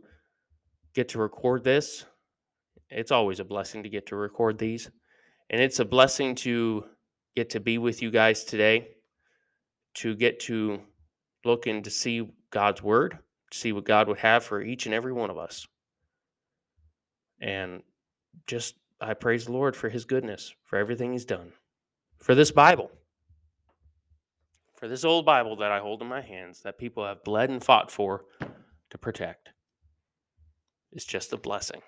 get 0.93 1.09
to 1.09 1.19
record 1.19 1.65
this. 1.65 2.05
It's 2.89 3.11
always 3.11 3.41
a 3.41 3.43
blessing 3.43 3.83
to 3.83 3.89
get 3.89 4.05
to 4.05 4.15
record 4.15 4.57
these. 4.57 4.89
And 5.49 5.59
it's 5.59 5.79
a 5.79 5.85
blessing 5.85 6.35
to 6.35 6.85
get 7.35 7.49
to 7.49 7.59
be 7.59 7.77
with 7.77 8.01
you 8.01 8.11
guys 8.11 8.45
today, 8.45 8.91
to 9.95 10.15
get 10.15 10.39
to 10.41 10.79
look 11.43 11.67
and 11.67 11.83
to 11.83 11.89
see 11.89 12.25
God's 12.49 12.81
word, 12.81 13.19
to 13.51 13.57
see 13.57 13.73
what 13.73 13.83
God 13.83 14.07
would 14.07 14.19
have 14.19 14.45
for 14.45 14.61
each 14.61 14.85
and 14.85 14.95
every 14.95 15.11
one 15.11 15.29
of 15.29 15.37
us. 15.37 15.67
And 17.41 17.83
just, 18.47 18.75
I 19.01 19.13
praise 19.13 19.45
the 19.45 19.51
Lord 19.51 19.75
for 19.75 19.89
his 19.89 20.05
goodness, 20.05 20.53
for 20.63 20.77
everything 20.77 21.11
he's 21.11 21.25
done, 21.25 21.51
for 22.19 22.33
this 22.33 22.51
Bible, 22.51 22.91
for 24.75 24.87
this 24.87 25.03
old 25.03 25.25
Bible 25.25 25.57
that 25.57 25.71
I 25.71 25.79
hold 25.79 26.01
in 26.01 26.07
my 26.07 26.21
hands 26.21 26.61
that 26.61 26.77
people 26.77 27.05
have 27.05 27.23
bled 27.23 27.49
and 27.49 27.63
fought 27.63 27.91
for 27.91 28.25
to 28.89 28.97
protect. 28.97 29.49
It's 30.91 31.05
just 31.05 31.33
a 31.33 31.37
blessing. 31.37 31.81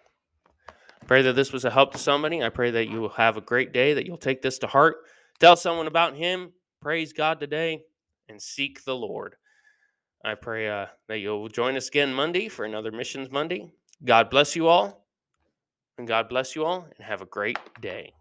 Pray 1.05 1.21
that 1.21 1.33
this 1.33 1.53
was 1.53 1.63
a 1.63 1.69
help 1.69 1.93
to 1.93 1.97
somebody. 1.97 2.43
I 2.43 2.49
pray 2.49 2.71
that 2.71 2.89
you 2.89 2.99
will 2.99 3.09
have 3.09 3.37
a 3.37 3.41
great 3.41 3.71
day, 3.71 3.93
that 3.93 4.05
you'll 4.05 4.17
take 4.17 4.41
this 4.41 4.59
to 4.59 4.67
heart, 4.67 4.97
tell 5.39 5.55
someone 5.55 5.87
about 5.87 6.15
Him, 6.15 6.51
praise 6.81 7.13
God 7.13 7.39
today, 7.39 7.83
and 8.27 8.41
seek 8.41 8.83
the 8.83 8.95
Lord. 8.95 9.35
I 10.25 10.35
pray 10.35 10.67
uh, 10.67 10.87
that 11.07 11.19
you'll 11.19 11.47
join 11.47 11.77
us 11.77 11.87
again 11.87 12.13
Monday 12.13 12.49
for 12.49 12.65
another 12.65 12.91
Missions 12.91 13.31
Monday. 13.31 13.71
God 14.03 14.29
bless 14.29 14.55
you 14.55 14.67
all, 14.67 15.06
and 15.97 16.07
God 16.07 16.29
bless 16.29 16.55
you 16.55 16.65
all, 16.65 16.87
and 16.97 17.05
have 17.05 17.21
a 17.21 17.25
great 17.25 17.59
day. 17.81 18.16